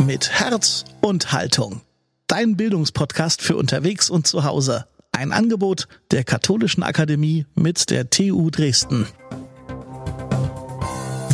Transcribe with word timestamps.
mit 0.00 0.30
Herz 0.30 0.84
und 1.00 1.32
Haltung. 1.32 1.82
Dein 2.26 2.56
Bildungspodcast 2.56 3.42
für 3.42 3.56
unterwegs 3.56 4.08
und 4.08 4.26
zu 4.26 4.44
Hause. 4.44 4.86
Ein 5.12 5.32
Angebot 5.32 5.88
der 6.10 6.24
Katholischen 6.24 6.82
Akademie 6.82 7.44
mit 7.54 7.90
der 7.90 8.08
TU 8.08 8.50
Dresden. 8.50 9.06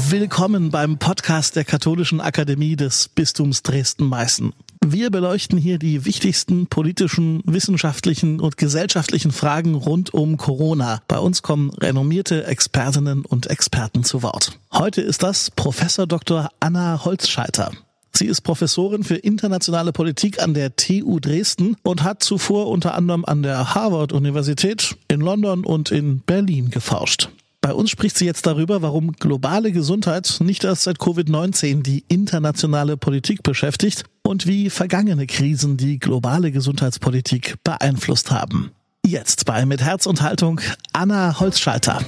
Willkommen 0.08 0.70
beim 0.70 0.98
Podcast 0.98 1.54
der 1.54 1.64
Katholischen 1.64 2.20
Akademie 2.20 2.76
des 2.76 3.08
Bistums 3.08 3.62
Dresden-Meißen. 3.62 4.52
Wir 4.84 5.10
beleuchten 5.10 5.58
hier 5.58 5.78
die 5.78 6.04
wichtigsten 6.04 6.66
politischen, 6.66 7.42
wissenschaftlichen 7.44 8.40
und 8.40 8.56
gesellschaftlichen 8.56 9.32
Fragen 9.32 9.74
rund 9.74 10.12
um 10.14 10.36
Corona. 10.36 11.02
Bei 11.08 11.18
uns 11.18 11.42
kommen 11.42 11.70
renommierte 11.70 12.46
Expertinnen 12.46 13.24
und 13.24 13.48
Experten 13.48 14.04
zu 14.04 14.22
Wort. 14.22 14.58
Heute 14.72 15.02
ist 15.02 15.22
das 15.22 15.50
Professor 15.50 16.06
Dr. 16.06 16.50
Anna 16.60 17.04
Holzscheiter. 17.04 17.72
Sie 18.16 18.24
ist 18.24 18.40
Professorin 18.40 19.04
für 19.04 19.16
internationale 19.16 19.92
Politik 19.92 20.42
an 20.42 20.54
der 20.54 20.74
TU 20.74 21.20
Dresden 21.20 21.76
und 21.82 22.02
hat 22.02 22.22
zuvor 22.22 22.68
unter 22.68 22.94
anderem 22.94 23.26
an 23.26 23.42
der 23.42 23.74
Harvard 23.74 24.14
Universität 24.14 24.96
in 25.08 25.20
London 25.20 25.66
und 25.66 25.90
in 25.90 26.20
Berlin 26.20 26.70
geforscht. 26.70 27.28
Bei 27.60 27.74
uns 27.74 27.90
spricht 27.90 28.16
sie 28.16 28.24
jetzt 28.24 28.46
darüber, 28.46 28.80
warum 28.80 29.12
globale 29.12 29.70
Gesundheit 29.70 30.38
nicht 30.40 30.64
erst 30.64 30.84
seit 30.84 30.96
Covid-19 30.96 31.82
die 31.82 32.06
internationale 32.08 32.96
Politik 32.96 33.42
beschäftigt 33.42 34.04
und 34.22 34.46
wie 34.46 34.70
vergangene 34.70 35.26
Krisen 35.26 35.76
die 35.76 35.98
globale 35.98 36.52
Gesundheitspolitik 36.52 37.56
beeinflusst 37.64 38.30
haben. 38.30 38.70
Jetzt 39.04 39.44
bei 39.44 39.66
Mit 39.66 39.82
Herz 39.82 40.06
und 40.06 40.22
Haltung 40.22 40.62
Anna 40.94 41.38
Holzschalter. 41.38 42.00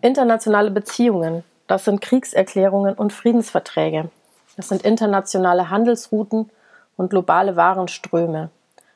Internationale 0.00 0.72
Beziehungen, 0.72 1.44
das 1.66 1.84
sind 1.84 2.00
Kriegserklärungen 2.00 2.94
und 2.94 3.12
Friedensverträge. 3.12 4.10
Das 4.56 4.68
sind 4.68 4.82
internationale 4.82 5.70
Handelsrouten 5.70 6.50
und 6.96 7.10
globale 7.10 7.56
Warenströme. 7.56 8.50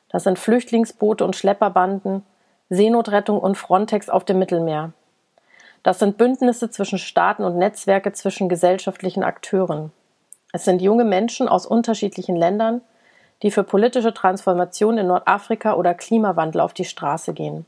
Das 0.09 0.23
sind 0.23 0.39
Flüchtlingsboote 0.39 1.25
und 1.25 1.35
Schlepperbanden, 1.35 2.23
Seenotrettung 2.69 3.39
und 3.39 3.55
Frontex 3.55 4.09
auf 4.09 4.23
dem 4.25 4.39
Mittelmeer. 4.39 4.91
Das 5.83 5.99
sind 5.99 6.17
Bündnisse 6.17 6.69
zwischen 6.69 6.99
Staaten 6.99 7.43
und 7.43 7.57
Netzwerke 7.57 8.11
zwischen 8.13 8.49
gesellschaftlichen 8.49 9.23
Akteuren. 9.23 9.91
Es 10.53 10.65
sind 10.65 10.81
junge 10.81 11.05
Menschen 11.05 11.47
aus 11.47 11.65
unterschiedlichen 11.65 12.35
Ländern, 12.35 12.81
die 13.41 13.51
für 13.51 13.63
politische 13.63 14.13
Transformation 14.13 14.97
in 14.97 15.07
Nordafrika 15.07 15.73
oder 15.73 15.93
Klimawandel 15.93 16.61
auf 16.61 16.73
die 16.73 16.85
Straße 16.85 17.33
gehen. 17.33 17.65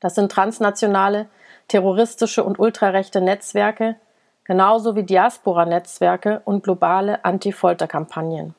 Das 0.00 0.14
sind 0.14 0.30
transnationale, 0.30 1.26
terroristische 1.68 2.44
und 2.44 2.58
ultrarechte 2.58 3.20
Netzwerke, 3.20 3.96
genauso 4.44 4.94
wie 4.94 5.02
Diaspora-Netzwerke 5.02 6.42
und 6.44 6.62
globale 6.62 7.24
Anti-Folter-Kampagnen. 7.24 8.54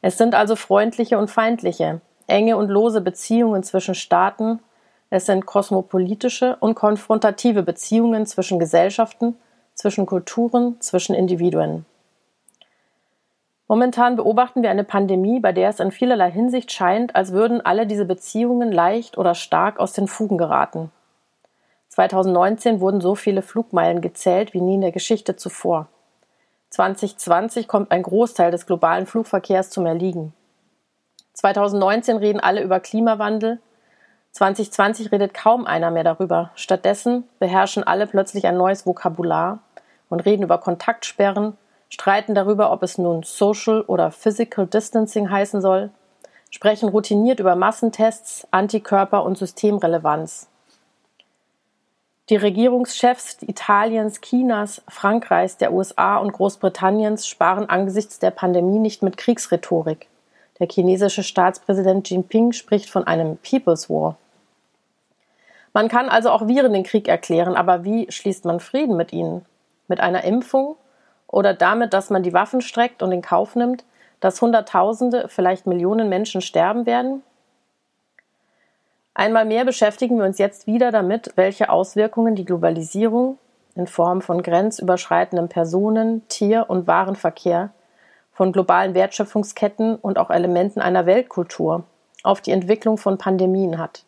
Es 0.00 0.18
sind 0.18 0.34
also 0.34 0.56
freundliche 0.56 1.18
und 1.18 1.30
feindliche, 1.30 2.00
enge 2.26 2.56
und 2.56 2.68
lose 2.68 3.00
Beziehungen 3.00 3.62
zwischen 3.62 3.94
Staaten, 3.94 4.60
es 5.10 5.26
sind 5.26 5.44
kosmopolitische 5.44 6.56
und 6.60 6.74
konfrontative 6.74 7.62
Beziehungen 7.62 8.24
zwischen 8.24 8.58
Gesellschaften, 8.58 9.36
zwischen 9.74 10.06
Kulturen, 10.06 10.80
zwischen 10.80 11.14
Individuen. 11.14 11.84
Momentan 13.68 14.16
beobachten 14.16 14.62
wir 14.62 14.70
eine 14.70 14.84
Pandemie, 14.84 15.38
bei 15.38 15.52
der 15.52 15.68
es 15.68 15.80
in 15.80 15.92
vielerlei 15.92 16.30
Hinsicht 16.30 16.72
scheint, 16.72 17.14
als 17.14 17.32
würden 17.32 17.60
alle 17.60 17.86
diese 17.86 18.04
Beziehungen 18.04 18.72
leicht 18.72 19.18
oder 19.18 19.34
stark 19.34 19.78
aus 19.78 19.92
den 19.92 20.08
Fugen 20.08 20.38
geraten. 20.38 20.90
2019 21.92 22.80
wurden 22.80 23.02
so 23.02 23.14
viele 23.14 23.42
Flugmeilen 23.42 24.00
gezählt 24.00 24.54
wie 24.54 24.62
nie 24.62 24.76
in 24.76 24.80
der 24.80 24.92
Geschichte 24.92 25.36
zuvor. 25.36 25.88
2020 26.70 27.68
kommt 27.68 27.90
ein 27.90 28.02
Großteil 28.02 28.50
des 28.50 28.64
globalen 28.64 29.04
Flugverkehrs 29.04 29.68
zum 29.68 29.84
Erliegen. 29.84 30.32
2019 31.34 32.16
reden 32.16 32.40
alle 32.40 32.62
über 32.62 32.80
Klimawandel. 32.80 33.60
2020 34.30 35.12
redet 35.12 35.34
kaum 35.34 35.66
einer 35.66 35.90
mehr 35.90 36.02
darüber. 36.02 36.50
Stattdessen 36.54 37.24
beherrschen 37.38 37.84
alle 37.84 38.06
plötzlich 38.06 38.46
ein 38.46 38.56
neues 38.56 38.86
Vokabular 38.86 39.58
und 40.08 40.20
reden 40.20 40.44
über 40.44 40.56
Kontaktsperren, 40.56 41.58
streiten 41.90 42.34
darüber, 42.34 42.72
ob 42.72 42.82
es 42.82 42.96
nun 42.96 43.22
Social 43.22 43.82
oder 43.82 44.10
Physical 44.12 44.66
Distancing 44.66 45.28
heißen 45.28 45.60
soll, 45.60 45.90
sprechen 46.48 46.88
routiniert 46.88 47.38
über 47.38 47.54
Massentests, 47.54 48.48
Antikörper 48.50 49.24
und 49.24 49.36
Systemrelevanz. 49.36 50.48
Die 52.32 52.36
Regierungschefs 52.36 53.42
Italiens, 53.42 54.22
Chinas, 54.22 54.80
Frankreichs, 54.88 55.58
der 55.58 55.70
USA 55.70 56.16
und 56.16 56.32
Großbritanniens 56.32 57.26
sparen 57.26 57.68
angesichts 57.68 58.20
der 58.20 58.30
Pandemie 58.30 58.78
nicht 58.78 59.02
mit 59.02 59.18
Kriegsrhetorik. 59.18 60.08
Der 60.58 60.66
chinesische 60.66 61.24
Staatspräsident 61.24 62.08
Jinping 62.08 62.52
spricht 62.52 62.88
von 62.88 63.06
einem 63.06 63.36
People's 63.36 63.90
War. 63.90 64.16
Man 65.74 65.88
kann 65.88 66.08
also 66.08 66.30
auch 66.30 66.48
Viren 66.48 66.72
den 66.72 66.84
Krieg 66.84 67.06
erklären, 67.06 67.54
aber 67.54 67.84
wie 67.84 68.10
schließt 68.10 68.46
man 68.46 68.60
Frieden 68.60 68.96
mit 68.96 69.12
ihnen? 69.12 69.44
Mit 69.86 70.00
einer 70.00 70.24
Impfung 70.24 70.76
oder 71.26 71.52
damit, 71.52 71.92
dass 71.92 72.08
man 72.08 72.22
die 72.22 72.32
Waffen 72.32 72.62
streckt 72.62 73.02
und 73.02 73.12
in 73.12 73.20
Kauf 73.20 73.56
nimmt, 73.56 73.84
dass 74.20 74.40
Hunderttausende, 74.40 75.28
vielleicht 75.28 75.66
Millionen 75.66 76.08
Menschen 76.08 76.40
sterben 76.40 76.86
werden? 76.86 77.22
Einmal 79.14 79.44
mehr 79.44 79.64
beschäftigen 79.64 80.18
wir 80.18 80.24
uns 80.24 80.38
jetzt 80.38 80.66
wieder 80.66 80.90
damit, 80.90 81.32
welche 81.36 81.68
Auswirkungen 81.68 82.34
die 82.34 82.46
Globalisierung 82.46 83.38
in 83.74 83.86
Form 83.86 84.22
von 84.22 84.42
grenzüberschreitendem 84.42 85.48
Personen-, 85.48 86.26
Tier- 86.28 86.68
und 86.68 86.86
Warenverkehr 86.86 87.70
von 88.32 88.52
globalen 88.52 88.94
Wertschöpfungsketten 88.94 89.96
und 89.96 90.18
auch 90.18 90.30
Elementen 90.30 90.80
einer 90.80 91.04
Weltkultur 91.04 91.84
auf 92.22 92.40
die 92.40 92.52
Entwicklung 92.52 92.96
von 92.96 93.18
Pandemien 93.18 93.78
hat. 93.78 94.04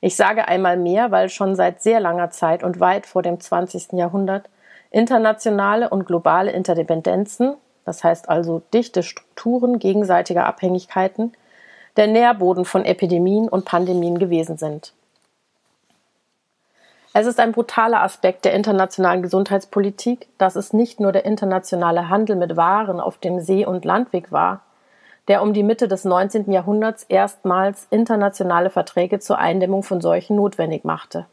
Ich 0.00 0.14
sage 0.14 0.46
einmal 0.46 0.76
mehr, 0.76 1.10
weil 1.10 1.28
schon 1.28 1.56
seit 1.56 1.82
sehr 1.82 1.98
langer 1.98 2.30
Zeit 2.30 2.62
und 2.62 2.78
weit 2.80 3.06
vor 3.06 3.22
dem 3.22 3.40
20. 3.40 3.94
Jahrhundert 3.94 4.48
internationale 4.90 5.88
und 5.88 6.06
globale 6.06 6.50
Interdependenzen, 6.50 7.56
das 7.84 8.04
heißt 8.04 8.28
also 8.28 8.62
dichte 8.72 9.02
Strukturen 9.02 9.78
gegenseitiger 9.78 10.46
Abhängigkeiten, 10.46 11.32
der 11.98 12.06
Nährboden 12.06 12.64
von 12.64 12.84
Epidemien 12.84 13.48
und 13.48 13.64
Pandemien 13.64 14.18
gewesen 14.18 14.56
sind. 14.56 14.94
Es 17.12 17.26
ist 17.26 17.40
ein 17.40 17.50
brutaler 17.50 18.02
Aspekt 18.02 18.44
der 18.44 18.54
internationalen 18.54 19.20
Gesundheitspolitik, 19.20 20.28
dass 20.38 20.54
es 20.54 20.72
nicht 20.72 21.00
nur 21.00 21.10
der 21.10 21.24
internationale 21.24 22.08
Handel 22.08 22.36
mit 22.36 22.56
Waren 22.56 23.00
auf 23.00 23.18
dem 23.18 23.40
See- 23.40 23.66
und 23.66 23.84
Landweg 23.84 24.30
war, 24.30 24.60
der 25.26 25.42
um 25.42 25.52
die 25.52 25.64
Mitte 25.64 25.88
des 25.88 26.04
19. 26.04 26.52
Jahrhunderts 26.52 27.02
erstmals 27.02 27.88
internationale 27.90 28.70
Verträge 28.70 29.18
zur 29.18 29.38
Eindämmung 29.38 29.82
von 29.82 30.00
Seuchen 30.00 30.36
notwendig 30.36 30.84
machte. 30.84 31.26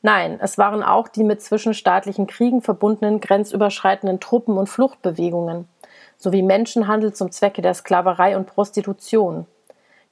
Nein, 0.00 0.38
es 0.40 0.56
waren 0.56 0.82
auch 0.82 1.08
die 1.08 1.24
mit 1.24 1.42
zwischenstaatlichen 1.42 2.26
Kriegen 2.26 2.62
verbundenen 2.62 3.20
grenzüberschreitenden 3.20 4.20
Truppen- 4.20 4.56
und 4.56 4.68
Fluchtbewegungen 4.68 5.68
sowie 6.16 6.42
Menschenhandel 6.42 7.12
zum 7.12 7.30
Zwecke 7.30 7.60
der 7.60 7.74
Sklaverei 7.74 8.38
und 8.38 8.46
Prostitution, 8.46 9.46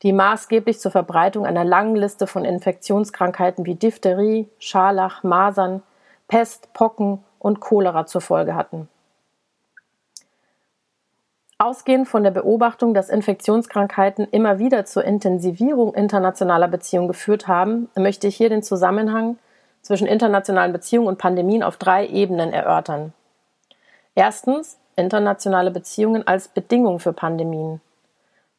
die 0.04 0.12
maßgeblich 0.12 0.78
zur 0.78 0.90
Verbreitung 0.90 1.46
einer 1.46 1.64
langen 1.64 1.96
Liste 1.96 2.26
von 2.26 2.44
Infektionskrankheiten 2.44 3.64
wie 3.64 3.74
Diphtherie, 3.74 4.48
Scharlach, 4.58 5.22
Masern, 5.22 5.82
Pest, 6.28 6.72
Pocken 6.74 7.24
und 7.38 7.60
Cholera 7.60 8.06
zur 8.06 8.20
Folge 8.20 8.54
hatten. 8.54 8.88
Ausgehend 11.56 12.06
von 12.06 12.22
der 12.22 12.32
Beobachtung, 12.32 12.92
dass 12.92 13.08
Infektionskrankheiten 13.08 14.28
immer 14.30 14.58
wieder 14.58 14.84
zur 14.84 15.04
Intensivierung 15.04 15.94
internationaler 15.94 16.68
Beziehungen 16.68 17.08
geführt 17.08 17.48
haben, 17.48 17.88
möchte 17.96 18.26
ich 18.26 18.36
hier 18.36 18.50
den 18.50 18.62
Zusammenhang 18.62 19.38
zwischen 19.80 20.06
internationalen 20.06 20.72
Beziehungen 20.72 21.08
und 21.08 21.18
Pandemien 21.18 21.62
auf 21.62 21.78
drei 21.78 22.06
Ebenen 22.06 22.52
erörtern. 22.52 23.14
Erstens 24.14 24.78
internationale 24.96 25.70
Beziehungen 25.70 26.26
als 26.26 26.48
Bedingung 26.48 26.98
für 26.98 27.14
Pandemien. 27.14 27.80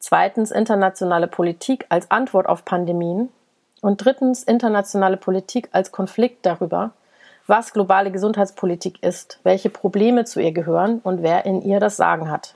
Zweitens 0.08 0.52
internationale 0.52 1.26
Politik 1.26 1.88
als 1.90 2.12
Antwort 2.12 2.46
auf 2.46 2.64
Pandemien. 2.64 3.30
Und 3.82 4.06
drittens 4.06 4.44
internationale 4.44 5.18
Politik 5.18 5.70
als 5.72 5.92
Konflikt 5.92 6.46
darüber, 6.46 6.92
was 7.48 7.74
globale 7.74 8.12
Gesundheitspolitik 8.12 9.02
ist, 9.02 9.40
welche 9.42 9.72
Probleme 9.72 10.24
zu 10.24 10.40
ihr 10.40 10.52
gehören 10.52 11.00
und 11.00 11.24
wer 11.24 11.48
in 11.48 11.64
ihr 11.64 11.80
das 11.80 11.98
Sagen 11.98 12.30
hat. 12.30 12.54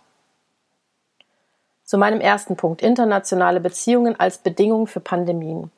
Zu 1.86 1.98
meinem 1.98 2.22
ersten 2.22 2.56
Punkt, 2.56 2.84
internationale 2.84 3.62
Beziehungen 3.62 4.20
als 4.20 4.38
Bedingung 4.38 4.86
für 4.86 5.00
Pandemien. 5.00 5.72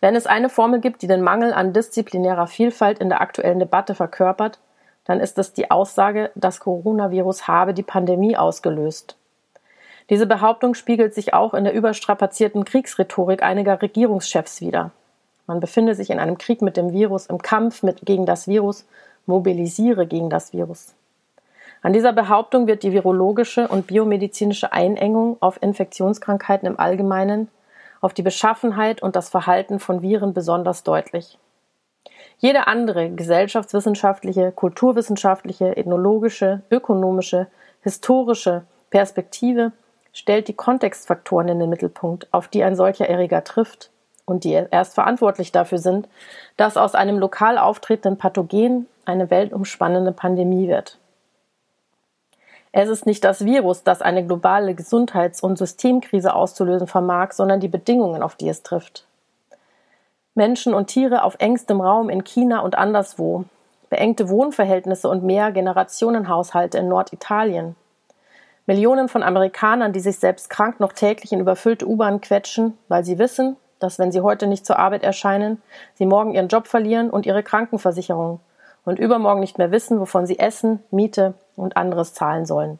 Wenn 0.00 0.14
es 0.14 0.28
eine 0.28 0.50
Formel 0.50 0.80
gibt, 0.80 1.02
die 1.02 1.08
den 1.08 1.22
Mangel 1.22 1.52
an 1.52 1.72
disziplinärer 1.72 2.46
Vielfalt 2.46 3.00
in 3.00 3.08
der 3.08 3.22
aktuellen 3.22 3.58
Debatte 3.58 3.96
verkörpert, 3.96 4.60
dann 5.04 5.18
ist 5.18 5.36
es 5.36 5.52
die 5.52 5.72
Aussage, 5.72 6.30
das 6.36 6.60
Coronavirus 6.60 7.48
habe 7.48 7.74
die 7.74 7.82
Pandemie 7.82 8.36
ausgelöst. 8.36 9.16
Diese 10.10 10.26
Behauptung 10.26 10.74
spiegelt 10.74 11.14
sich 11.14 11.34
auch 11.34 11.52
in 11.52 11.64
der 11.64 11.74
überstrapazierten 11.74 12.64
Kriegsrhetorik 12.64 13.42
einiger 13.42 13.82
Regierungschefs 13.82 14.60
wider. 14.60 14.90
Man 15.46 15.60
befinde 15.60 15.94
sich 15.94 16.10
in 16.10 16.18
einem 16.18 16.38
Krieg 16.38 16.62
mit 16.62 16.76
dem 16.76 16.92
Virus, 16.92 17.26
im 17.26 17.42
Kampf 17.42 17.82
mit, 17.82 18.00
gegen 18.04 18.26
das 18.26 18.48
Virus 18.48 18.86
mobilisiere 19.26 20.06
gegen 20.06 20.30
das 20.30 20.52
Virus. 20.52 20.94
An 21.82 21.92
dieser 21.92 22.12
Behauptung 22.12 22.66
wird 22.66 22.82
die 22.82 22.92
virologische 22.92 23.68
und 23.68 23.86
biomedizinische 23.86 24.72
Einengung 24.72 25.36
auf 25.40 25.62
Infektionskrankheiten 25.62 26.66
im 26.66 26.80
Allgemeinen, 26.80 27.48
auf 28.00 28.14
die 28.14 28.22
Beschaffenheit 28.22 29.02
und 29.02 29.14
das 29.14 29.28
Verhalten 29.28 29.78
von 29.78 30.02
Viren 30.02 30.32
besonders 30.32 30.82
deutlich. 30.82 31.38
Jede 32.38 32.66
andere 32.66 33.10
gesellschaftswissenschaftliche, 33.10 34.52
kulturwissenschaftliche, 34.52 35.76
ethnologische, 35.76 36.62
ökonomische, 36.70 37.48
historische 37.82 38.64
Perspektive 38.90 39.72
stellt 40.12 40.48
die 40.48 40.54
Kontextfaktoren 40.54 41.48
in 41.48 41.60
den 41.60 41.70
Mittelpunkt, 41.70 42.26
auf 42.32 42.48
die 42.48 42.64
ein 42.64 42.76
solcher 42.76 43.08
Erreger 43.08 43.44
trifft 43.44 43.90
und 44.24 44.44
die 44.44 44.52
erst 44.52 44.94
verantwortlich 44.94 45.52
dafür 45.52 45.78
sind, 45.78 46.08
dass 46.56 46.76
aus 46.76 46.94
einem 46.94 47.18
lokal 47.18 47.58
auftretenden 47.58 48.18
Pathogen 48.18 48.86
eine 49.04 49.30
weltumspannende 49.30 50.12
Pandemie 50.12 50.68
wird. 50.68 50.98
Es 52.72 52.88
ist 52.88 53.06
nicht 53.06 53.24
das 53.24 53.44
Virus, 53.44 53.82
das 53.82 54.02
eine 54.02 54.26
globale 54.26 54.74
Gesundheits- 54.74 55.42
und 55.42 55.56
Systemkrise 55.56 56.34
auszulösen 56.34 56.86
vermag, 56.86 57.32
sondern 57.32 57.60
die 57.60 57.68
Bedingungen, 57.68 58.22
auf 58.22 58.36
die 58.36 58.48
es 58.48 58.62
trifft. 58.62 59.06
Menschen 60.34 60.74
und 60.74 60.86
Tiere 60.86 61.24
auf 61.24 61.36
engstem 61.38 61.80
Raum 61.80 62.10
in 62.10 62.24
China 62.24 62.60
und 62.60 62.76
anderswo, 62.76 63.44
beengte 63.90 64.28
Wohnverhältnisse 64.28 65.08
und 65.08 65.24
mehr 65.24 65.50
Generationenhaushalte 65.50 66.78
in 66.78 66.88
Norditalien. 66.88 67.74
Millionen 68.68 69.08
von 69.08 69.22
Amerikanern, 69.22 69.94
die 69.94 70.00
sich 70.00 70.18
selbst 70.18 70.50
krank 70.50 70.78
noch 70.78 70.92
täglich 70.92 71.32
in 71.32 71.40
überfüllte 71.40 71.88
U-Bahnen 71.88 72.20
quetschen, 72.20 72.76
weil 72.88 73.02
sie 73.02 73.18
wissen, 73.18 73.56
dass 73.78 73.98
wenn 73.98 74.12
sie 74.12 74.20
heute 74.20 74.46
nicht 74.46 74.66
zur 74.66 74.78
Arbeit 74.78 75.02
erscheinen, 75.02 75.62
sie 75.94 76.04
morgen 76.04 76.34
ihren 76.34 76.48
Job 76.48 76.66
verlieren 76.66 77.08
und 77.08 77.24
ihre 77.24 77.42
Krankenversicherung 77.42 78.40
und 78.84 78.98
übermorgen 78.98 79.40
nicht 79.40 79.56
mehr 79.56 79.70
wissen, 79.70 80.00
wovon 80.00 80.26
sie 80.26 80.38
Essen, 80.38 80.80
Miete 80.90 81.32
und 81.56 81.78
anderes 81.78 82.12
zahlen 82.12 82.44
sollen. 82.44 82.78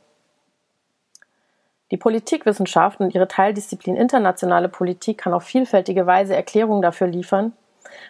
Die 1.90 1.96
Politikwissenschaft 1.96 3.00
und 3.00 3.14
ihre 3.14 3.26
Teildisziplin 3.26 3.96
internationale 3.96 4.68
Politik 4.68 5.16
kann 5.16 5.32
auf 5.32 5.44
vielfältige 5.44 6.06
Weise 6.06 6.36
Erklärungen 6.36 6.82
dafür 6.82 7.06
liefern, 7.06 7.54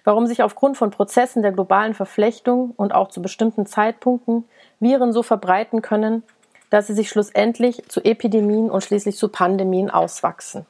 warum 0.03 0.27
sich 0.27 0.43
aufgrund 0.43 0.77
von 0.77 0.91
Prozessen 0.91 1.43
der 1.43 1.53
globalen 1.53 1.95
Verflechtung 1.95 2.73
und 2.77 2.93
auch 2.93 3.11
zu 3.11 3.23
bestimmten 3.23 3.67
Zeitpunkten 3.67 4.49
Viren 4.81 5.13
so 5.13 5.23
verbreiten 5.23 5.81
können, 5.81 6.25
dass 6.71 6.87
sie 6.87 6.95
sich 6.95 7.09
schlussendlich 7.09 7.83
zu 7.89 8.05
Epidemien 8.05 8.71
und 8.71 8.83
schließlich 8.83 9.17
zu 9.17 9.29
Pandemien 9.29 9.91
auswachsen. 9.91 10.67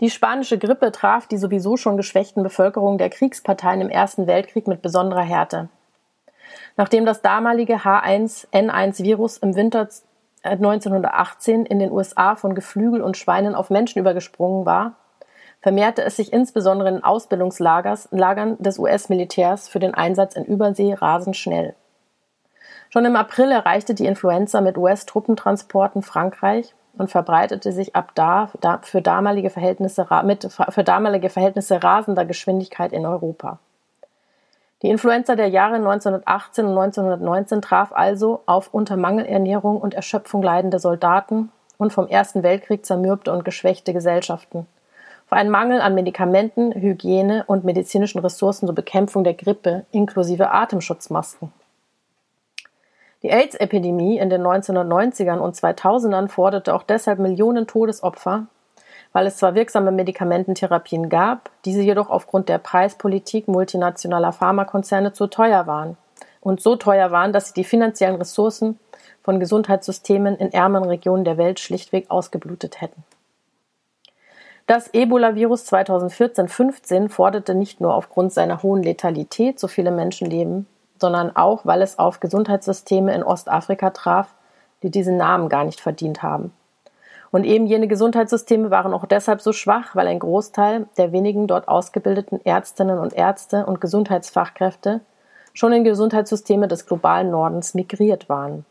Die 0.00 0.10
spanische 0.10 0.58
Grippe 0.58 0.92
traf 0.92 1.26
die 1.26 1.38
sowieso 1.38 1.76
schon 1.76 1.96
geschwächten 1.96 2.42
Bevölkerung 2.42 2.98
der 2.98 3.10
Kriegsparteien 3.10 3.80
im 3.80 3.88
Ersten 3.88 4.26
Weltkrieg 4.26 4.66
mit 4.66 4.82
besonderer 4.82 5.22
Härte. 5.22 5.68
Nachdem 6.76 7.06
das 7.06 7.22
damalige 7.22 7.76
H1N1-Virus 7.76 9.38
im 9.38 9.54
Winter 9.54 9.88
1918 10.42 11.64
in 11.64 11.78
den 11.78 11.90
USA 11.90 12.36
von 12.36 12.54
Geflügel 12.54 13.00
und 13.00 13.16
Schweinen 13.16 13.54
auf 13.54 13.70
Menschen 13.70 13.98
übergesprungen 13.98 14.66
war, 14.66 14.96
vermehrte 15.62 16.02
es 16.02 16.16
sich 16.16 16.32
insbesondere 16.32 16.90
in 16.90 17.02
Ausbildungslagern 17.02 18.58
des 18.58 18.78
US-Militärs 18.78 19.68
für 19.68 19.78
den 19.78 19.94
Einsatz 19.94 20.34
in 20.34 20.44
Übersee 20.44 20.92
rasend 20.92 21.36
schnell. 21.36 21.74
Schon 22.94 23.06
im 23.06 23.16
April 23.16 23.50
erreichte 23.50 23.92
die 23.92 24.06
Influenza 24.06 24.60
mit 24.60 24.78
US-Truppentransporten 24.78 26.00
Frankreich 26.00 26.76
und 26.96 27.10
verbreitete 27.10 27.72
sich 27.72 27.96
ab 27.96 28.12
da, 28.14 28.48
für, 28.82 29.02
damalige 29.02 29.50
Verhältnisse, 29.50 30.06
mit 30.22 30.48
für 30.68 30.84
damalige 30.84 31.28
Verhältnisse 31.28 31.82
rasender 31.82 32.24
Geschwindigkeit 32.24 32.92
in 32.92 33.04
Europa. 33.04 33.58
Die 34.82 34.90
Influenza 34.90 35.34
der 35.34 35.48
Jahre 35.48 35.74
1918 35.74 36.66
und 36.66 36.78
1919 36.78 37.62
traf 37.62 37.90
also 37.90 38.42
auf 38.46 38.72
unter 38.72 38.96
Mangelernährung 38.96 39.80
und 39.80 39.94
Erschöpfung 39.94 40.44
leidende 40.44 40.78
Soldaten 40.78 41.50
und 41.78 41.92
vom 41.92 42.06
Ersten 42.06 42.44
Weltkrieg 42.44 42.86
zermürbte 42.86 43.32
und 43.32 43.44
geschwächte 43.44 43.92
Gesellschaften, 43.92 44.68
auf 45.26 45.32
einen 45.32 45.50
Mangel 45.50 45.80
an 45.80 45.96
Medikamenten, 45.96 46.70
Hygiene 46.72 47.42
und 47.48 47.64
medizinischen 47.64 48.20
Ressourcen 48.20 48.66
zur 48.66 48.74
Bekämpfung 48.76 49.24
der 49.24 49.34
Grippe 49.34 49.84
inklusive 49.90 50.52
Atemschutzmasken. 50.52 51.50
Die 53.24 53.32
AIDS-Epidemie 53.32 54.18
in 54.18 54.28
den 54.28 54.42
1990ern 54.42 55.38
und 55.38 55.56
2000ern 55.56 56.28
forderte 56.28 56.74
auch 56.74 56.82
deshalb 56.82 57.18
Millionen 57.18 57.66
Todesopfer, 57.66 58.48
weil 59.14 59.26
es 59.26 59.38
zwar 59.38 59.54
wirksame 59.54 59.92
Medikamententherapien 59.92 61.08
gab, 61.08 61.48
diese 61.64 61.80
jedoch 61.80 62.10
aufgrund 62.10 62.50
der 62.50 62.58
Preispolitik 62.58 63.48
multinationaler 63.48 64.32
Pharmakonzerne 64.32 65.14
zu 65.14 65.26
teuer 65.26 65.66
waren 65.66 65.96
und 66.42 66.60
so 66.60 66.76
teuer 66.76 67.12
waren, 67.12 67.32
dass 67.32 67.48
sie 67.48 67.54
die 67.54 67.64
finanziellen 67.64 68.16
Ressourcen 68.16 68.78
von 69.22 69.40
Gesundheitssystemen 69.40 70.36
in 70.36 70.52
ärmeren 70.52 70.90
Regionen 70.90 71.24
der 71.24 71.38
Welt 71.38 71.60
schlichtweg 71.60 72.10
ausgeblutet 72.10 72.82
hätten. 72.82 73.04
Das 74.66 74.92
Ebola-Virus 74.92 75.72
2014-15 75.72 77.08
forderte 77.08 77.54
nicht 77.54 77.80
nur 77.80 77.94
aufgrund 77.94 78.34
seiner 78.34 78.62
hohen 78.62 78.82
Letalität 78.82 79.58
so 79.58 79.66
viele 79.66 79.92
Menschenleben, 79.92 80.66
sondern 80.98 81.34
auch, 81.36 81.64
weil 81.64 81.82
es 81.82 81.98
auf 81.98 82.20
Gesundheitssysteme 82.20 83.14
in 83.14 83.22
Ostafrika 83.22 83.90
traf, 83.90 84.34
die 84.82 84.90
diesen 84.90 85.16
Namen 85.16 85.48
gar 85.48 85.64
nicht 85.64 85.80
verdient 85.80 86.22
haben. 86.22 86.52
Und 87.30 87.44
eben 87.44 87.66
jene 87.66 87.88
Gesundheitssysteme 87.88 88.70
waren 88.70 88.94
auch 88.94 89.06
deshalb 89.06 89.40
so 89.40 89.52
schwach, 89.52 89.96
weil 89.96 90.06
ein 90.06 90.20
Großteil 90.20 90.86
der 90.96 91.10
wenigen 91.10 91.48
dort 91.48 91.66
ausgebildeten 91.66 92.40
Ärztinnen 92.44 92.98
und 92.98 93.12
Ärzte 93.12 93.66
und 93.66 93.80
Gesundheitsfachkräfte 93.80 95.00
schon 95.52 95.72
in 95.72 95.82
Gesundheitssysteme 95.82 96.68
des 96.68 96.86
globalen 96.86 97.30
Nordens 97.30 97.74
migriert 97.74 98.28
waren. 98.28 98.64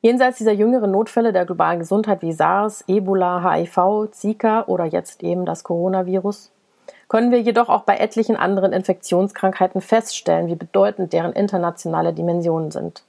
Jenseits 0.00 0.38
dieser 0.38 0.52
jüngeren 0.52 0.90
Notfälle 0.90 1.32
der 1.32 1.46
globalen 1.46 1.78
Gesundheit 1.78 2.22
wie 2.22 2.32
SARS, 2.32 2.84
Ebola, 2.88 3.52
HIV, 3.52 4.10
Zika 4.10 4.64
oder 4.66 4.84
jetzt 4.84 5.22
eben 5.22 5.44
das 5.44 5.64
Coronavirus 5.64 6.50
können 7.12 7.30
wir 7.30 7.42
jedoch 7.42 7.68
auch 7.68 7.82
bei 7.82 7.98
etlichen 7.98 8.36
anderen 8.36 8.72
Infektionskrankheiten 8.72 9.82
feststellen, 9.82 10.46
wie 10.46 10.54
bedeutend 10.54 11.12
deren 11.12 11.34
internationale 11.34 12.14
Dimensionen 12.14 12.70
sind. 12.70 13.04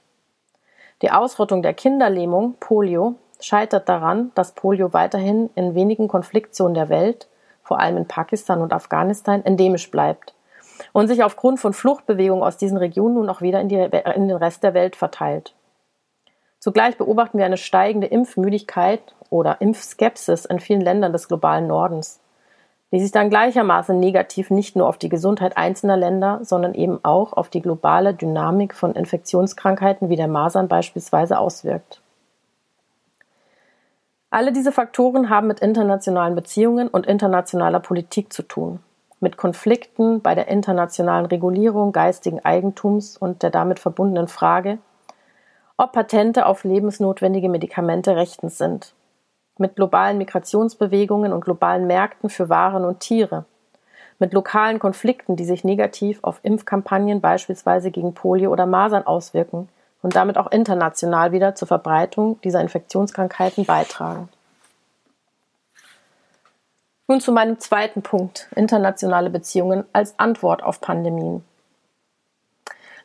Die 1.00 1.10
Ausrottung 1.10 1.62
der 1.62 1.72
Kinderlähmung, 1.72 2.56
Polio, 2.60 3.14
scheitert 3.40 3.88
daran, 3.88 4.30
dass 4.34 4.52
Polio 4.52 4.92
weiterhin 4.92 5.48
in 5.54 5.74
wenigen 5.74 6.06
Konfliktzonen 6.06 6.74
der 6.74 6.90
Welt, 6.90 7.28
vor 7.62 7.80
allem 7.80 7.96
in 7.96 8.06
Pakistan 8.06 8.60
und 8.60 8.74
Afghanistan, 8.74 9.42
endemisch 9.42 9.90
bleibt 9.90 10.34
und 10.92 11.08
sich 11.08 11.24
aufgrund 11.24 11.58
von 11.58 11.72
Fluchtbewegungen 11.72 12.44
aus 12.44 12.58
diesen 12.58 12.76
Regionen 12.76 13.14
nun 13.14 13.30
auch 13.30 13.40
wieder 13.40 13.62
in, 13.62 13.70
die, 13.70 13.76
in 13.76 14.28
den 14.28 14.36
Rest 14.36 14.62
der 14.62 14.74
Welt 14.74 14.96
verteilt. 14.96 15.54
Zugleich 16.58 16.98
beobachten 16.98 17.38
wir 17.38 17.46
eine 17.46 17.56
steigende 17.56 18.08
Impfmüdigkeit 18.08 19.14
oder 19.30 19.62
Impfskepsis 19.62 20.44
in 20.44 20.60
vielen 20.60 20.82
Ländern 20.82 21.14
des 21.14 21.26
globalen 21.26 21.66
Nordens 21.66 22.20
die 22.94 23.00
sich 23.00 23.10
dann 23.10 23.28
gleichermaßen 23.28 23.98
negativ 23.98 24.50
nicht 24.50 24.76
nur 24.76 24.86
auf 24.88 24.98
die 24.98 25.08
Gesundheit 25.08 25.56
einzelner 25.56 25.96
Länder, 25.96 26.38
sondern 26.42 26.74
eben 26.74 27.00
auch 27.02 27.32
auf 27.32 27.48
die 27.48 27.60
globale 27.60 28.14
Dynamik 28.14 28.72
von 28.72 28.92
Infektionskrankheiten 28.92 30.10
wie 30.10 30.16
der 30.16 30.28
Masern 30.28 30.68
beispielsweise 30.68 31.40
auswirkt. 31.40 32.00
Alle 34.30 34.52
diese 34.52 34.70
Faktoren 34.70 35.28
haben 35.28 35.48
mit 35.48 35.58
internationalen 35.58 36.36
Beziehungen 36.36 36.86
und 36.86 37.04
internationaler 37.06 37.80
Politik 37.80 38.32
zu 38.32 38.44
tun, 38.44 38.78
mit 39.18 39.36
Konflikten 39.36 40.20
bei 40.20 40.36
der 40.36 40.46
internationalen 40.46 41.26
Regulierung 41.26 41.90
geistigen 41.90 42.44
Eigentums 42.44 43.16
und 43.16 43.42
der 43.42 43.50
damit 43.50 43.80
verbundenen 43.80 44.28
Frage, 44.28 44.78
ob 45.76 45.90
Patente 45.90 46.46
auf 46.46 46.62
lebensnotwendige 46.62 47.48
Medikamente 47.48 48.14
rechtens 48.14 48.56
sind 48.56 48.94
mit 49.58 49.76
globalen 49.76 50.18
Migrationsbewegungen 50.18 51.32
und 51.32 51.44
globalen 51.44 51.86
Märkten 51.86 52.30
für 52.30 52.48
Waren 52.48 52.84
und 52.84 53.00
Tiere, 53.00 53.44
mit 54.18 54.32
lokalen 54.32 54.78
Konflikten, 54.78 55.36
die 55.36 55.44
sich 55.44 55.64
negativ 55.64 56.18
auf 56.22 56.40
Impfkampagnen 56.42 57.20
beispielsweise 57.20 57.90
gegen 57.90 58.14
Polio 58.14 58.50
oder 58.50 58.66
Masern 58.66 59.06
auswirken 59.06 59.68
und 60.02 60.16
damit 60.16 60.38
auch 60.38 60.50
international 60.50 61.32
wieder 61.32 61.54
zur 61.54 61.68
Verbreitung 61.68 62.40
dieser 62.42 62.60
Infektionskrankheiten 62.60 63.64
beitragen. 63.64 64.28
Nun 67.06 67.20
zu 67.20 67.32
meinem 67.32 67.58
zweiten 67.58 68.02
Punkt, 68.02 68.48
internationale 68.56 69.30
Beziehungen 69.30 69.84
als 69.92 70.18
Antwort 70.18 70.62
auf 70.62 70.80
Pandemien. 70.80 71.44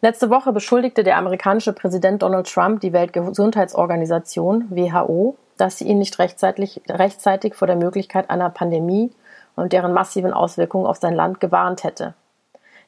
Letzte 0.02 0.30
Woche 0.30 0.54
beschuldigte 0.54 1.04
der 1.04 1.18
amerikanische 1.18 1.74
Präsident 1.74 2.22
Donald 2.22 2.52
Trump 2.52 2.80
die 2.82 2.94
Weltgesundheitsorganisation 2.94 4.70
WHO 4.70 5.38
dass 5.60 5.78
sie 5.78 5.86
ihn 5.86 6.00
nicht 6.00 6.18
rechtzeitig, 6.20 6.82
rechtzeitig 6.88 7.54
vor 7.54 7.68
der 7.68 7.76
Möglichkeit 7.76 8.30
einer 8.30 8.50
Pandemie 8.50 9.12
und 9.56 9.74
deren 9.74 9.94
massiven 9.94 10.34
Auswirkungen 10.34 10.86
auf 10.86 10.98
sein 10.98 11.14
Land 11.14 11.42
gewarnt 11.42 11.84
hätte. 11.84 12.14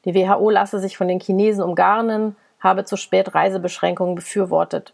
Die 0.06 0.16
WHO 0.16 0.50
lasse 0.50 0.80
sich 0.80 0.98
von 0.98 1.08
den 1.08 1.20
Chinesen 1.20 1.64
umgarnen, 1.64 2.38
habe 2.60 2.86
zu 2.86 2.96
spät 2.96 3.36
Reisebeschränkungen 3.36 4.16
befürwortet. 4.16 4.94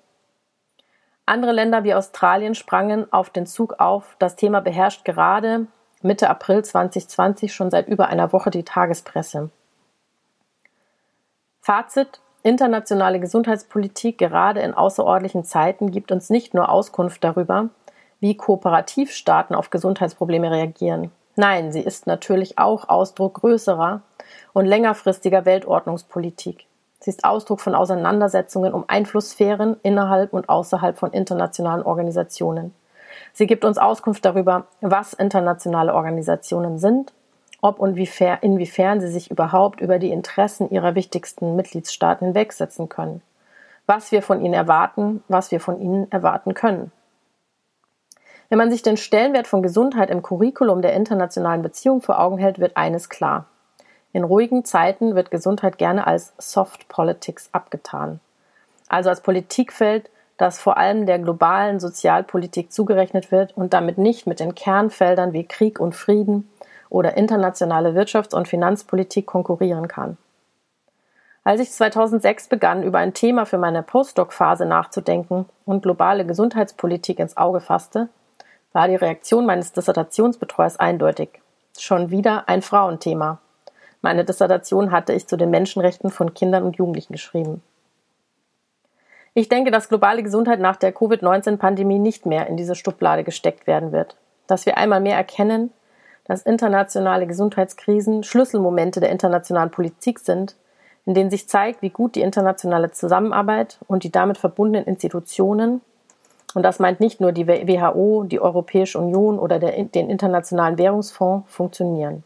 Andere 1.25 1.51
Länder 1.51 1.83
wie 1.83 1.93
Australien 1.93 2.55
sprangen 2.55 3.11
auf 3.13 3.29
den 3.29 3.45
Zug 3.45 3.79
auf, 3.79 4.15
das 4.17 4.35
Thema 4.35 4.59
beherrscht 4.59 5.05
gerade 5.05 5.67
Mitte 6.01 6.29
April 6.29 6.63
2020 6.63 7.53
schon 7.53 7.69
seit 7.69 7.87
über 7.87 8.07
einer 8.07 8.33
Woche 8.33 8.49
die 8.49 8.63
Tagespresse. 8.63 9.49
Fazit 11.67 12.21
Internationale 12.43 13.19
Gesundheitspolitik 13.19 14.17
gerade 14.17 14.61
in 14.61 14.73
außerordentlichen 14.73 15.43
Zeiten 15.43 15.91
gibt 15.91 16.13
uns 16.13 16.29
nicht 16.29 16.53
nur 16.53 16.69
Auskunft 16.69 17.21
darüber, 17.25 17.67
wie 18.21 18.37
Kooperativstaaten 18.37 19.53
auf 19.53 19.69
Gesundheitsprobleme 19.69 20.49
reagieren. 20.49 21.11
Nein, 21.35 21.73
sie 21.73 21.81
ist 21.81 22.07
natürlich 22.07 22.57
auch 22.57 22.87
Ausdruck 22.87 23.41
größerer 23.41 24.01
und 24.53 24.65
längerfristiger 24.65 25.43
Weltordnungspolitik. 25.43 26.67
Sie 27.01 27.09
ist 27.09 27.25
Ausdruck 27.25 27.59
von 27.59 27.75
Auseinandersetzungen 27.75 28.73
um 28.73 28.85
Einflusssphären 28.87 29.75
innerhalb 29.83 30.31
und 30.31 30.47
außerhalb 30.47 30.97
von 30.97 31.11
internationalen 31.11 31.83
Organisationen. 31.83 32.73
Sie 33.33 33.45
gibt 33.45 33.65
uns 33.65 33.77
Auskunft 33.77 34.23
darüber, 34.23 34.67
was 34.79 35.11
internationale 35.11 35.93
Organisationen 35.93 36.79
sind, 36.79 37.11
ob 37.67 37.79
und 37.79 37.97
inwiefern 37.97 39.01
sie 39.01 39.09
sich 39.09 39.29
überhaupt 39.29 39.81
über 39.81 39.99
die 39.99 40.11
Interessen 40.11 40.69
ihrer 40.69 40.95
wichtigsten 40.95 41.57
Mitgliedstaaten 41.57 42.27
hinwegsetzen 42.27 42.87
können, 42.87 43.21
was 43.85 44.11
wir 44.13 44.21
von 44.21 44.41
ihnen 44.41 44.53
erwarten, 44.53 45.21
was 45.27 45.51
wir 45.51 45.59
von 45.59 45.81
ihnen 45.81 46.09
erwarten 46.09 46.53
können. 46.53 46.91
Wenn 48.49 48.57
man 48.57 48.71
sich 48.71 48.81
den 48.81 48.95
Stellenwert 48.95 49.47
von 49.47 49.61
Gesundheit 49.61 50.09
im 50.09 50.21
Curriculum 50.21 50.81
der 50.81 50.93
internationalen 50.93 51.61
Beziehung 51.61 52.01
vor 52.01 52.19
Augen 52.19 52.37
hält, 52.37 52.59
wird 52.59 52.77
eines 52.77 53.09
klar. 53.09 53.45
In 54.13 54.23
ruhigen 54.23 54.63
Zeiten 54.63 55.15
wird 55.15 55.29
Gesundheit 55.29 55.77
gerne 55.77 56.07
als 56.07 56.33
Soft 56.37 56.87
Politics 56.87 57.49
abgetan. 57.51 58.21
Also 58.87 59.09
als 59.09 59.19
Politikfeld, 59.19 60.09
das 60.37 60.59
vor 60.59 60.77
allem 60.77 61.05
der 61.05 61.19
globalen 61.19 61.81
Sozialpolitik 61.81 62.71
zugerechnet 62.71 63.33
wird 63.33 63.57
und 63.57 63.73
damit 63.73 63.97
nicht 63.97 64.25
mit 64.25 64.39
den 64.39 64.55
Kernfeldern 64.55 65.33
wie 65.33 65.43
Krieg 65.43 65.81
und 65.81 65.93
Frieden 65.93 66.49
oder 66.89 67.17
internationale 67.17 67.91
Wirtschafts- 67.91 68.35
und 68.35 68.47
Finanzpolitik 68.47 69.25
konkurrieren 69.25 69.87
kann. 69.87 70.17
Als 71.43 71.61
ich 71.61 71.71
2006 71.71 72.49
begann, 72.49 72.83
über 72.83 72.97
ein 72.97 73.13
Thema 73.13 73.45
für 73.45 73.57
meine 73.57 73.81
Postdoc-Phase 73.81 74.65
nachzudenken 74.65 75.45
und 75.65 75.81
globale 75.81 76.25
Gesundheitspolitik 76.25 77.19
ins 77.19 77.37
Auge 77.37 77.61
fasste, 77.61 78.09
war 78.73 78.87
die 78.87 78.95
Reaktion 78.95 79.45
meines 79.45 79.71
Dissertationsbetreuers 79.71 80.77
eindeutig. 80.77 81.41
Schon 81.77 82.11
wieder 82.11 82.49
ein 82.49 82.61
Frauenthema. 82.61 83.39
Meine 84.01 84.25
Dissertation 84.25 84.91
hatte 84.91 85.13
ich 85.13 85.27
zu 85.27 85.37
den 85.37 85.49
Menschenrechten 85.49 86.11
von 86.11 86.33
Kindern 86.33 86.63
und 86.63 86.75
Jugendlichen 86.77 87.13
geschrieben. 87.13 87.63
Ich 89.33 89.49
denke, 89.49 89.71
dass 89.71 89.87
globale 89.87 90.23
Gesundheit 90.23 90.59
nach 90.59 90.75
der 90.75 90.91
Covid-19-Pandemie 90.91 91.99
nicht 91.99 92.25
mehr 92.25 92.47
in 92.47 92.57
diese 92.57 92.75
Schublade 92.75 93.23
gesteckt 93.23 93.67
werden 93.67 93.91
wird. 93.91 94.17
Dass 94.47 94.65
wir 94.65 94.77
einmal 94.77 94.99
mehr 94.99 95.15
erkennen, 95.15 95.71
dass 96.27 96.43
internationale 96.43 97.27
Gesundheitskrisen 97.27 98.23
Schlüsselmomente 98.23 98.99
der 98.99 99.09
internationalen 99.09 99.71
Politik 99.71 100.19
sind, 100.19 100.55
in 101.05 101.13
denen 101.13 101.29
sich 101.29 101.47
zeigt, 101.47 101.81
wie 101.81 101.89
gut 101.89 102.15
die 102.15 102.21
internationale 102.21 102.91
Zusammenarbeit 102.91 103.77
und 103.87 104.03
die 104.03 104.11
damit 104.11 104.37
verbundenen 104.37 104.85
Institutionen 104.85 105.81
und 106.53 106.63
das 106.63 106.79
meint 106.79 106.99
nicht 106.99 107.21
nur 107.21 107.31
die 107.31 107.47
WHO, 107.47 108.23
die 108.23 108.39
Europäische 108.39 108.97
Union 108.97 109.37
oder 109.37 109.59
der, 109.59 109.83
den 109.83 110.09
Internationalen 110.09 110.77
Währungsfonds 110.79 111.51
funktionieren. 111.51 112.23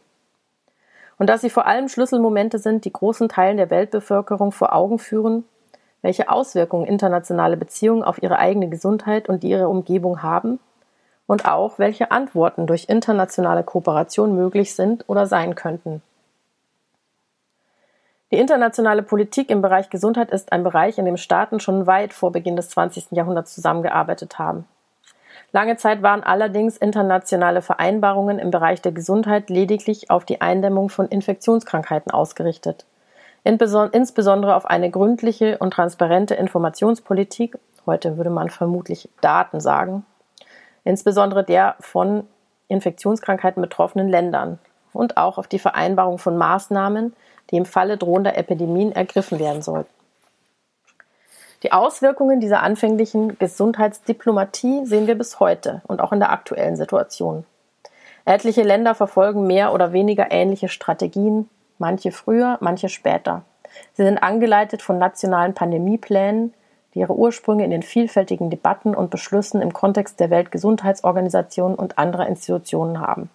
Und 1.18 1.28
dass 1.28 1.42
sie 1.42 1.50
vor 1.50 1.68
allem 1.68 1.90
Schlüsselmomente 1.90 2.58
sind, 2.58 2.86
die 2.86 2.94
großen 2.94 3.30
Teilen 3.30 3.58
der 3.58 3.70
Weltbevölkerung 3.70 4.52
vor 4.52 4.74
Augen 4.74 5.00
führen, 5.00 5.44
welche 6.02 6.30
Auswirkungen 6.30 6.88
internationale 6.88 7.58
Beziehungen 7.58 8.04
auf 8.04 8.24
ihre 8.24 8.40
eigene 8.40 8.70
Gesundheit 8.70 9.28
und 9.30 9.44
ihre 9.44 9.68
Umgebung 9.68 10.24
haben 10.24 10.60
und 11.32 11.46
auch 11.46 11.80
welche 11.80 12.12
Antworten 12.12 12.68
durch 12.68 12.90
internationale 12.90 13.64
Kooperation 13.64 14.36
möglich 14.36 14.76
sind 14.76 15.06
oder 15.08 15.28
sein 15.28 15.56
könnten. 15.56 16.02
Die 18.32 18.38
internationale 18.38 19.02
Politik 19.02 19.50
im 19.50 19.62
Bereich 19.62 19.90
Gesundheit 19.90 20.30
ist 20.30 20.52
ein 20.52 20.66
Bereich, 20.66 20.98
in 20.98 21.06
dem 21.06 21.16
Staaten 21.16 21.62
schon 21.62 21.88
weit 21.88 22.12
vor 22.12 22.34
Beginn 22.34 22.58
des 22.58 22.68
20. 22.72 23.12
Jahrhunderts 23.12 23.56
zusammengearbeitet 23.56 24.40
haben. 24.40 24.66
Lange 25.54 25.78
Zeit 25.78 26.02
waren 26.02 26.22
allerdings 26.22 26.76
internationale 26.76 27.62
Vereinbarungen 27.62 28.38
im 28.38 28.52
Bereich 28.52 28.82
der 28.82 28.92
Gesundheit 28.92 29.50
lediglich 29.50 30.10
auf 30.10 30.26
die 30.26 30.42
Eindämmung 30.42 30.90
von 30.90 31.08
Infektionskrankheiten 31.08 32.12
ausgerichtet. 32.12 32.86
Insbesondere 33.46 34.54
auf 34.54 34.66
eine 34.66 34.92
gründliche 34.92 35.60
und 35.60 35.72
transparente 35.72 36.36
Informationspolitik, 36.36 37.58
heute 37.86 38.18
würde 38.18 38.32
man 38.32 38.50
vermutlich 38.50 39.08
Daten 39.22 39.62
sagen, 39.62 40.06
insbesondere 40.84 41.44
der 41.44 41.76
von 41.80 42.28
Infektionskrankheiten 42.68 43.62
betroffenen 43.62 44.08
Ländern 44.08 44.60
und 44.94 45.18
auch 45.18 45.38
auf 45.38 45.48
die 45.48 45.60
Vereinbarung 45.60 46.18
von 46.18 46.38
Maßnahmen, 46.38 47.14
die 47.50 47.58
im 47.58 47.66
Falle 47.66 47.98
drohender 47.98 48.38
Epidemien 48.38 48.92
ergriffen 48.92 49.40
werden 49.40 49.62
sollten. 49.62 49.90
Die 51.64 51.72
Auswirkungen 51.72 52.40
dieser 52.40 52.64
anfänglichen 52.64 53.38
Gesundheitsdiplomatie 53.38 54.86
sehen 54.86 55.06
wir 55.06 55.16
bis 55.16 55.40
heute 55.40 55.82
und 55.88 56.02
auch 56.02 56.12
in 56.12 56.20
der 56.20 56.32
aktuellen 56.32 56.76
Situation. 56.76 57.46
Etliche 58.26 58.64
Länder 58.64 58.96
verfolgen 58.96 59.46
mehr 59.46 59.74
oder 59.74 59.94
weniger 59.94 60.32
ähnliche 60.32 60.70
Strategien, 60.70 61.50
manche 61.78 62.12
früher, 62.12 62.58
manche 62.62 62.90
später. 62.90 63.44
Sie 63.94 64.04
sind 64.04 64.18
angeleitet 64.18 64.82
von 64.82 64.98
nationalen 64.98 65.54
Pandemieplänen, 65.54 66.54
die 66.94 67.00
ihre 67.00 67.16
Ursprünge 67.16 67.64
in 67.64 67.72
den 67.72 67.84
vielfältigen 67.84 68.50
Debatten 68.50 68.96
und 68.96 69.10
Beschlüssen 69.10 69.62
im 69.62 69.74
Kontext 69.74 70.20
der 70.20 70.30
Weltgesundheitsorganisation 70.30 71.76
und 71.76 71.98
anderer 71.98 72.28
Institutionen 72.28 73.00
haben. 73.00 73.30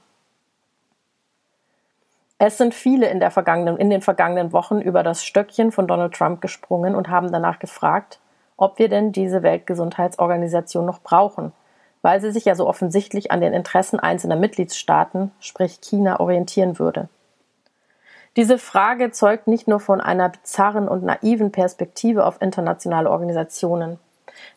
Es 2.38 2.58
sind 2.58 2.74
viele 2.74 3.08
in, 3.08 3.20
in 3.20 3.90
den 3.90 4.02
vergangenen 4.02 4.52
Wochen 4.52 4.80
über 4.80 5.02
das 5.02 5.24
Stöckchen 5.24 5.72
von 5.72 5.86
Donald 5.86 6.14
Trump 6.14 6.42
gesprungen 6.42 6.94
und 6.94 7.08
haben 7.08 7.32
danach 7.32 7.58
gefragt, 7.58 8.20
ob 8.58 8.78
wir 8.78 8.88
denn 8.88 9.12
diese 9.12 9.42
Weltgesundheitsorganisation 9.42 10.84
noch 10.84 11.00
brauchen, 11.00 11.52
weil 12.02 12.20
sie 12.20 12.30
sich 12.30 12.44
ja 12.44 12.54
so 12.54 12.68
offensichtlich 12.68 13.30
an 13.30 13.40
den 13.40 13.54
Interessen 13.54 13.98
einzelner 13.98 14.36
Mitgliedstaaten, 14.36 15.32
sprich 15.40 15.80
China, 15.80 16.20
orientieren 16.20 16.78
würde. 16.78 17.08
Diese 18.36 18.58
Frage 18.58 19.10
zeugt 19.12 19.46
nicht 19.46 19.66
nur 19.66 19.80
von 19.80 20.02
einer 20.02 20.28
bizarren 20.28 20.88
und 20.88 21.02
naiven 21.02 21.52
Perspektive 21.52 22.26
auf 22.26 22.42
internationale 22.42 23.10
Organisationen. 23.10 23.98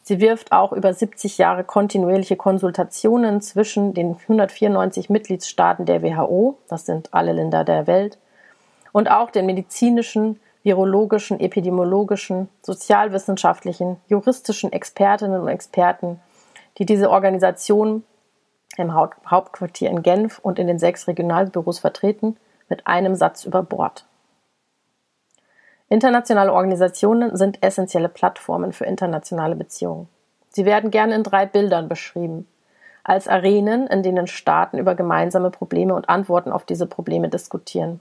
Sie 0.03 0.19
wirft 0.19 0.51
auch 0.51 0.74
über 0.74 0.93
70 0.93 1.38
Jahre 1.38 1.63
kontinuierliche 1.63 2.36
Konsultationen 2.36 3.39
zwischen 3.41 3.93
den 3.93 4.17
194 4.17 5.09
Mitgliedstaaten 5.09 5.86
der 5.86 6.03
WHO, 6.03 6.57
das 6.67 6.86
sind 6.86 7.13
alle 7.13 7.31
Länder 7.31 7.63
der 7.63 7.88
Welt, 7.88 8.17
und 8.91 9.09
auch 9.09 9.31
den 9.31 9.45
medizinischen, 9.45 10.41
virologischen, 10.62 11.39
epidemiologischen, 11.39 12.50
sozialwissenschaftlichen, 12.62 13.95
juristischen 14.07 14.74
Expertinnen 14.74 15.39
und 15.39 15.48
Experten, 15.48 16.19
die 16.77 16.86
diese 16.86 17.09
Organisation 17.09 18.03
im 18.75 18.93
Hauptquartier 18.93 19.89
in 19.89 20.03
Genf 20.03 20.39
und 20.39 20.59
in 20.59 20.67
den 20.67 20.79
sechs 20.79 21.07
Regionalbüros 21.07 21.79
vertreten, 21.79 22.36
mit 22.69 22.88
einem 22.88 23.15
Satz 23.15 23.43
über 23.43 23.63
Bord. 23.63 24.05
Internationale 25.89 26.53
Organisationen 26.53 27.35
sind 27.35 27.63
essentielle 27.63 28.09
Plattformen 28.09 28.73
für 28.73 28.85
internationale 28.85 29.55
Beziehungen. 29.55 30.07
Sie 30.49 30.65
werden 30.65 30.91
gern 30.91 31.11
in 31.11 31.23
drei 31.23 31.45
Bildern 31.45 31.89
beschrieben. 31.89 32.47
Als 33.03 33.27
Arenen, 33.27 33.88
in 33.88 34.03
denen 34.03 34.27
Staaten 34.27 34.77
über 34.77 34.93
gemeinsame 34.93 35.49
Probleme 35.49 35.95
und 35.95 36.09
Antworten 36.09 36.51
auf 36.51 36.63
diese 36.63 36.85
Probleme 36.85 37.29
diskutieren. 37.29 37.99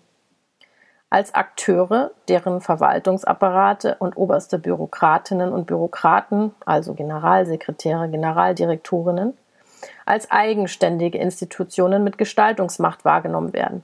Als 1.11 1.35
Akteure, 1.35 2.11
deren 2.29 2.61
Verwaltungsapparate 2.61 3.97
und 3.99 4.19
oberste 4.19 4.59
Bürokratinnen 4.59 5.53
und 5.53 5.67
Bürokraten, 5.67 6.55
also 6.67 6.93
Generalsekretäre, 6.93 8.11
Generaldirektorinnen, 8.11 9.33
als 10.05 10.31
eigenständige 10.31 11.17
Institutionen 11.17 12.05
mit 12.05 12.19
Gestaltungsmacht 12.19 13.07
wahrgenommen 13.07 13.55
werden. 13.55 13.83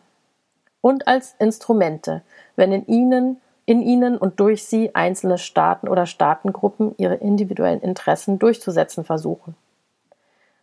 Und 0.84 1.08
als 1.08 1.34
Instrumente, 1.38 2.20
wenn 2.56 2.70
in 2.70 2.86
ihnen 2.86 3.40
in 3.64 3.80
ihnen 3.80 4.18
und 4.18 4.38
durch 4.38 4.64
sie 4.64 4.94
einzelne 4.94 5.38
Staaten 5.38 5.88
oder 5.88 6.04
Staatengruppen 6.04 6.94
ihre 6.98 7.14
individuellen 7.14 7.80
Interessen 7.80 8.38
durchzusetzen 8.38 9.02
versuchen. 9.02 9.56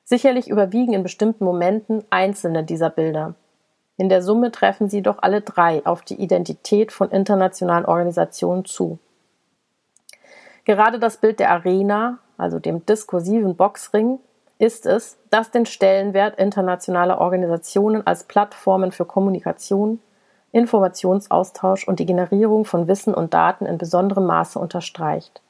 Sicherlich 0.03 0.47
überwiegen 0.47 0.93
in 0.93 1.01
bestimmten 1.01 1.43
Momenten 1.43 2.03
einzelne 2.11 2.63
dieser 2.63 2.91
Bilder. 2.91 3.33
In 3.97 4.07
der 4.07 4.21
Summe 4.21 4.51
treffen 4.51 4.89
sie 4.89 5.01
doch 5.01 5.17
alle 5.23 5.41
drei 5.41 5.83
auf 5.87 6.03
die 6.03 6.21
Identität 6.21 6.91
von 6.91 7.09
internationalen 7.09 7.85
Organisationen 7.85 8.65
zu. 8.65 8.99
Gerade 10.65 10.99
das 10.99 11.17
Bild 11.17 11.39
der 11.39 11.49
Arena, 11.49 12.19
also 12.37 12.59
dem 12.59 12.85
diskursiven 12.85 13.55
Boxring, 13.55 14.19
ist 14.59 14.85
es, 14.85 15.17
das 15.31 15.49
den 15.49 15.65
Stellenwert 15.65 16.37
internationaler 16.37 17.19
Organisationen 17.19 18.05
als 18.05 18.25
Plattformen 18.25 18.91
für 18.91 19.05
Kommunikation, 19.05 19.99
Informationsaustausch 20.51 21.87
und 21.87 21.99
die 21.99 22.05
Generierung 22.05 22.65
von 22.65 22.87
Wissen 22.87 23.13
und 23.13 23.33
Daten 23.33 23.65
in 23.65 23.77
besonderem 23.77 24.25
Maße 24.25 24.59
unterstreicht. 24.59 25.41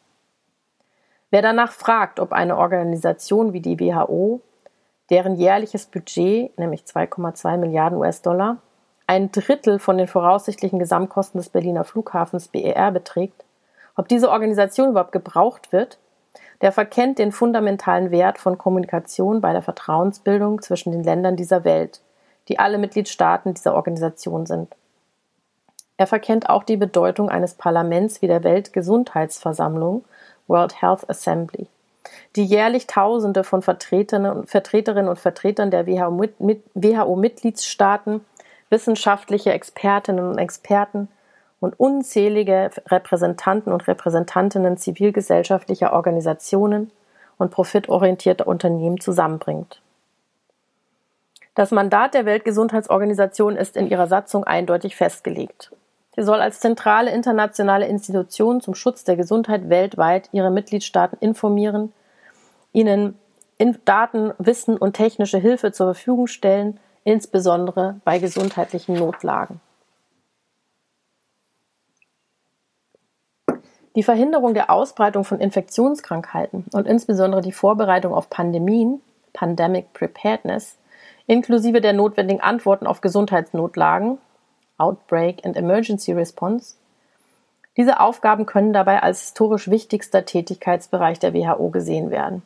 Wer 1.32 1.42
danach 1.42 1.72
fragt, 1.72 2.20
ob 2.20 2.34
eine 2.34 2.58
Organisation 2.58 3.54
wie 3.54 3.62
die 3.62 3.80
WHO, 3.80 4.42
deren 5.10 5.36
jährliches 5.36 5.86
Budget, 5.86 6.58
nämlich 6.60 6.84
2,2 6.84 7.58
Milliarden 7.58 7.98
US-Dollar, 7.98 8.58
ein 9.08 9.32
Drittel 9.32 9.80
von 9.80 9.98
den 9.98 10.08
voraussichtlichen 10.08 10.80
Gesamtkosten 10.80 11.40
des 11.40 11.50
Berliner 11.50 11.84
Flughafens 11.84 12.48
BER 12.50 12.92
beträgt, 12.92 13.44
ob 13.96 14.08
diese 14.08 14.30
Organisation 14.30 14.90
überhaupt 14.90 15.12
gebraucht 15.12 15.72
wird, 15.72 16.00
der 16.62 16.72
verkennt 16.72 17.18
den 17.20 17.32
fundamentalen 17.32 18.12
Wert 18.12 18.38
von 18.38 18.58
Kommunikation 18.58 19.42
bei 19.42 19.52
der 19.52 19.62
Vertrauensbildung 19.62 20.62
zwischen 20.62 20.92
den 20.92 21.04
Ländern 21.04 21.36
dieser 21.36 21.64
Welt, 21.64 22.02
die 22.48 22.60
alle 22.60 22.78
Mitgliedstaaten 22.78 23.54
dieser 23.54 23.76
Organisation 23.76 24.46
sind. 24.46 24.76
Er 25.98 26.08
verkennt 26.08 26.50
auch 26.50 26.64
die 26.64 26.78
Bedeutung 26.78 27.30
eines 27.30 27.54
Parlaments 27.54 28.22
wie 28.22 28.28
der 28.28 28.44
Weltgesundheitsversammlung 28.44 30.04
World 30.48 30.82
Health 30.82 31.10
Assembly, 31.10 31.68
die 32.36 32.46
jährlich 32.46 32.88
Tausende 32.88 33.44
von 33.44 33.62
Vertreterinnen 33.62 35.08
und 35.08 35.20
Vertretern 35.20 35.70
der 35.72 35.88
WHO-Mitgliedstaaten, 35.88 38.26
wissenschaftliche 38.70 39.54
Expertinnen 39.54 40.28
und 40.28 40.38
Experten 40.38 41.08
und 41.60 41.80
unzählige 41.80 42.72
Repräsentanten 42.88 43.72
und 43.72 43.88
Repräsentantinnen 43.88 44.78
zivilgesellschaftlicher 44.78 45.94
Organisationen 45.94 46.92
und 47.38 47.52
profitorientierter 47.52 48.48
Unternehmen 48.48 49.00
zusammenbringt. 49.00 49.80
Das 51.54 51.72
Mandat 51.72 52.14
der 52.14 52.26
Weltgesundheitsorganisation 52.26 53.58
ist 53.58 53.76
in 53.76 53.90
ihrer 53.90 54.08
Satzung 54.08 54.46
eindeutig 54.46 54.96
festgelegt. 54.96 55.72
Sie 56.16 56.24
soll 56.24 56.42
als 56.42 56.60
zentrale 56.60 57.12
internationale 57.12 57.88
Institution 57.88 58.60
zum 58.60 58.76
Schutz 58.76 59.04
der 59.04 59.16
Gesundheit 59.16 59.70
weltweit 59.70 60.30
ihre 60.34 60.52
Mitgliedstaaten 60.52 61.18
informieren, 61.20 61.94
ihnen 62.74 63.18
Daten, 63.86 64.34
Wissen 64.38 64.78
und 64.78 64.94
technische 64.94 65.38
Hilfe 65.38 65.72
zur 65.72 65.94
Verfügung 65.94 66.28
stellen, 66.28 66.80
insbesondere 67.04 68.02
bei 68.04 68.20
gesundheitlichen 68.20 68.96
Notlagen. 68.96 69.62
Die 73.96 74.04
Verhinderung 74.04 74.54
der 74.54 74.70
Ausbreitung 74.70 75.24
von 75.24 75.40
Infektionskrankheiten 75.40 76.66
und 76.72 76.88
insbesondere 76.88 77.42
die 77.42 77.52
Vorbereitung 77.52 78.14
auf 78.14 78.30
Pandemien, 78.30 79.02
Pandemic 79.34 79.94
Preparedness, 79.94 80.78
inklusive 81.28 81.82
der 81.82 81.94
notwendigen 81.94 82.42
Antworten 82.42 82.88
auf 82.88 83.02
Gesundheitsnotlagen, 83.02 84.18
Outbreak 84.82 85.46
and 85.46 85.56
Emergency 85.56 86.12
Response. 86.12 86.76
Diese 87.78 88.00
Aufgaben 88.00 88.46
können 88.46 88.74
dabei 88.74 89.04
als 89.04 89.22
historisch 89.22 89.70
wichtigster 89.70 90.26
Tätigkeitsbereich 90.26 91.20
der 91.20 91.34
WHO 91.34 91.70
gesehen 91.70 92.10
werden. 92.10 92.42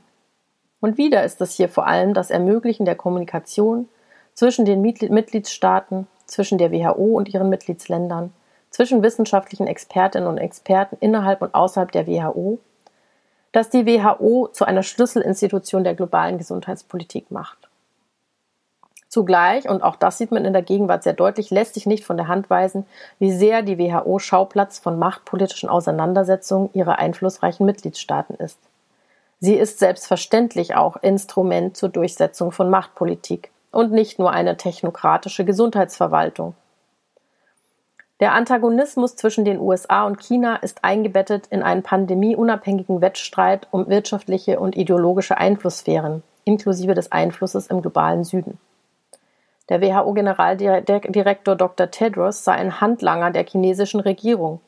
Und 0.81 0.97
wieder 0.97 1.23
ist 1.23 1.41
es 1.41 1.55
hier 1.55 1.69
vor 1.69 1.87
allem 1.87 2.13
das 2.13 2.29
Ermöglichen 2.29 2.85
der 2.85 2.95
Kommunikation 2.95 3.87
zwischen 4.33 4.65
den 4.65 4.81
Mitgliedstaaten, 4.81 6.07
zwischen 6.25 6.57
der 6.57 6.71
WHO 6.71 7.17
und 7.17 7.33
ihren 7.33 7.49
Mitgliedsländern, 7.49 8.33
zwischen 8.69 9.01
wissenschaftlichen 9.01 9.67
Expertinnen 9.67 10.27
und 10.27 10.37
Experten 10.37 10.97
innerhalb 10.99 11.41
und 11.41 11.55
außerhalb 11.55 11.91
der 11.91 12.05
WHO, 12.05 12.59
das 13.53 13.69
die 13.69 13.85
WHO 13.85 14.49
zu 14.51 14.65
einer 14.65 14.83
Schlüsselinstitution 14.83 15.85
der 15.85 15.95
globalen 15.95 16.37
Gesundheitspolitik 16.37 17.31
macht. 17.31 17.64
Zugleich, 19.15 19.69
und 19.69 19.81
auch 19.81 19.95
das 19.95 20.17
sieht 20.17 20.31
man 20.33 20.43
in 20.43 20.51
der 20.51 20.61
Gegenwart 20.61 21.03
sehr 21.03 21.13
deutlich, 21.13 21.49
lässt 21.49 21.75
sich 21.75 21.85
nicht 21.85 22.03
von 22.03 22.17
der 22.17 22.27
Hand 22.27 22.49
weisen, 22.49 22.85
wie 23.17 23.31
sehr 23.31 23.61
die 23.61 23.79
WHO 23.79 24.19
Schauplatz 24.19 24.77
von 24.77 24.99
machtpolitischen 24.99 25.69
Auseinandersetzungen 25.69 26.69
ihrer 26.73 26.99
einflussreichen 26.99 27.65
Mitgliedstaaten 27.65 28.35
ist. 28.35 28.59
Sie 29.39 29.55
ist 29.55 29.79
selbstverständlich 29.79 30.75
auch 30.75 30.97
Instrument 30.97 31.77
zur 31.77 31.87
Durchsetzung 31.87 32.51
von 32.51 32.69
Machtpolitik 32.69 33.51
und 33.71 33.93
nicht 33.93 34.19
nur 34.19 34.31
eine 34.31 34.57
technokratische 34.57 35.45
Gesundheitsverwaltung. 35.45 36.53
Der 38.19 38.33
Antagonismus 38.33 39.15
zwischen 39.15 39.45
den 39.45 39.61
USA 39.61 40.05
und 40.05 40.19
China 40.19 40.57
ist 40.57 40.83
eingebettet 40.83 41.47
in 41.51 41.63
einen 41.63 41.83
pandemieunabhängigen 41.83 42.99
Wettstreit 42.99 43.69
um 43.71 43.87
wirtschaftliche 43.87 44.59
und 44.59 44.75
ideologische 44.75 45.37
Einflusssphären, 45.37 46.21
inklusive 46.43 46.95
des 46.95 47.13
Einflusses 47.13 47.67
im 47.67 47.81
globalen 47.81 48.25
Süden. 48.25 48.59
Der 49.69 49.81
WHO-Generaldirektor 49.81 51.55
Dr. 51.55 51.89
Tedros 51.89 52.43
sei 52.43 52.53
ein 52.53 52.81
Handlanger 52.81 53.31
der 53.31 53.45
chinesischen 53.45 53.99
Regierung, 53.99 54.59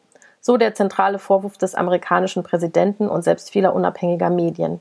so 0.42 0.58
der 0.58 0.74
zentrale 0.74 1.20
Vorwurf 1.20 1.58
des 1.58 1.76
amerikanischen 1.76 2.44
Präsidenten 2.44 3.08
und 3.08 3.24
selbst 3.24 3.52
vieler 3.52 3.76
unabhängiger 3.76 4.30
Medien. 4.30 4.80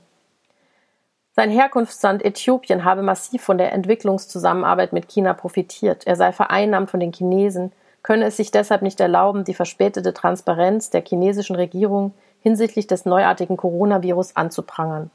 Sein 1.34 1.50
Herkunftsland 1.50 2.24
Äthiopien 2.24 2.84
habe 2.84 3.02
massiv 3.02 3.42
von 3.42 3.58
der 3.58 3.74
Entwicklungszusammenarbeit 3.74 4.94
mit 4.94 5.08
China 5.08 5.34
profitiert. 5.34 6.06
Er 6.06 6.16
sei 6.16 6.32
vereinnahmt 6.32 6.90
von 6.90 6.98
den 6.98 7.12
Chinesen, 7.12 7.72
könne 8.02 8.24
es 8.24 8.38
sich 8.38 8.50
deshalb 8.50 8.80
nicht 8.80 9.00
erlauben, 9.00 9.44
die 9.44 9.52
verspätete 9.52 10.14
Transparenz 10.14 10.88
der 10.88 11.04
chinesischen 11.04 11.56
Regierung 11.56 12.14
hinsichtlich 12.40 12.86
des 12.86 13.04
neuartigen 13.04 13.58
Coronavirus 13.58 14.34
anzuprangern. 14.34 15.10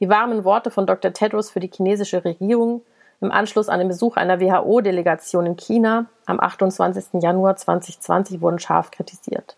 Die 0.00 0.08
warmen 0.08 0.44
Worte 0.44 0.70
von 0.70 0.86
Dr. 0.86 1.12
Tedros 1.12 1.50
für 1.50 1.60
die 1.60 1.70
chinesische 1.70 2.24
Regierung 2.24 2.80
im 3.20 3.32
Anschluss 3.32 3.68
an 3.68 3.80
den 3.80 3.88
Besuch 3.88 4.16
einer 4.16 4.40
WHO-Delegation 4.40 5.46
in 5.46 5.56
China 5.56 6.06
am 6.26 6.40
28. 6.40 7.22
Januar 7.22 7.56
2020 7.56 8.40
wurden 8.40 8.58
scharf 8.58 8.90
kritisiert. 8.90 9.56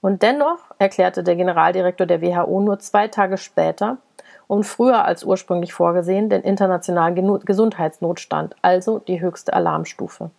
Und 0.00 0.22
dennoch 0.22 0.58
erklärte 0.78 1.24
der 1.24 1.36
Generaldirektor 1.36 2.06
der 2.06 2.22
WHO 2.22 2.60
nur 2.60 2.78
zwei 2.78 3.08
Tage 3.08 3.36
später 3.36 3.98
und 4.46 4.64
früher 4.64 5.04
als 5.04 5.24
ursprünglich 5.24 5.72
vorgesehen 5.72 6.30
den 6.30 6.42
internationalen 6.42 7.40
Gesundheitsnotstand, 7.40 8.54
also 8.62 9.00
die 9.00 9.20
höchste 9.20 9.52
Alarmstufe. 9.52 10.30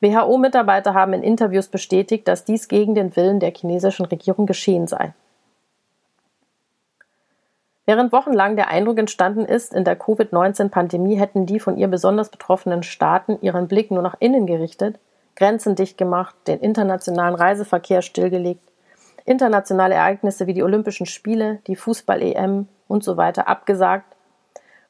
WHO-Mitarbeiter 0.00 0.94
haben 0.94 1.12
in 1.12 1.22
Interviews 1.22 1.68
bestätigt, 1.68 2.26
dass 2.26 2.44
dies 2.44 2.66
gegen 2.66 2.94
den 2.94 3.14
Willen 3.14 3.38
der 3.38 3.52
chinesischen 3.54 4.04
Regierung 4.06 4.46
geschehen 4.46 4.88
sei. 4.88 5.14
Während 7.84 8.12
wochenlang 8.12 8.54
der 8.54 8.68
Eindruck 8.68 8.98
entstanden 8.98 9.44
ist, 9.44 9.74
in 9.74 9.84
der 9.84 9.96
Covid-19-Pandemie 9.96 11.16
hätten 11.16 11.46
die 11.46 11.58
von 11.58 11.76
ihr 11.76 11.88
besonders 11.88 12.30
betroffenen 12.30 12.84
Staaten 12.84 13.38
ihren 13.40 13.66
Blick 13.66 13.90
nur 13.90 14.02
nach 14.02 14.14
innen 14.20 14.46
gerichtet, 14.46 15.00
Grenzen 15.34 15.74
dicht 15.74 15.98
gemacht, 15.98 16.36
den 16.46 16.60
internationalen 16.60 17.34
Reiseverkehr 17.34 18.02
stillgelegt, 18.02 18.62
internationale 19.24 19.94
Ereignisse 19.94 20.46
wie 20.46 20.54
die 20.54 20.62
Olympischen 20.62 21.06
Spiele, 21.06 21.58
die 21.66 21.74
Fußball-EM 21.74 22.68
und 22.86 23.02
so 23.02 23.16
weiter 23.16 23.48
abgesagt, 23.48 24.14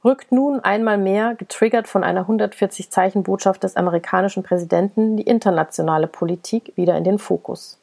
rückt 0.05 0.33
nun 0.33 0.61
einmal 0.61 0.99
mehr, 0.99 1.35
getriggert 1.35 1.89
von 1.89 2.05
einer 2.05 2.27
140-Zeichen-Botschaft 2.29 3.63
des 3.63 3.77
amerikanischen 3.77 4.43
Präsidenten, 4.43 5.17
die 5.17 5.23
internationale 5.23 6.09
Politik 6.09 6.73
wieder 6.77 6.97
in 6.97 7.05
den 7.05 7.19
Fokus. 7.19 7.82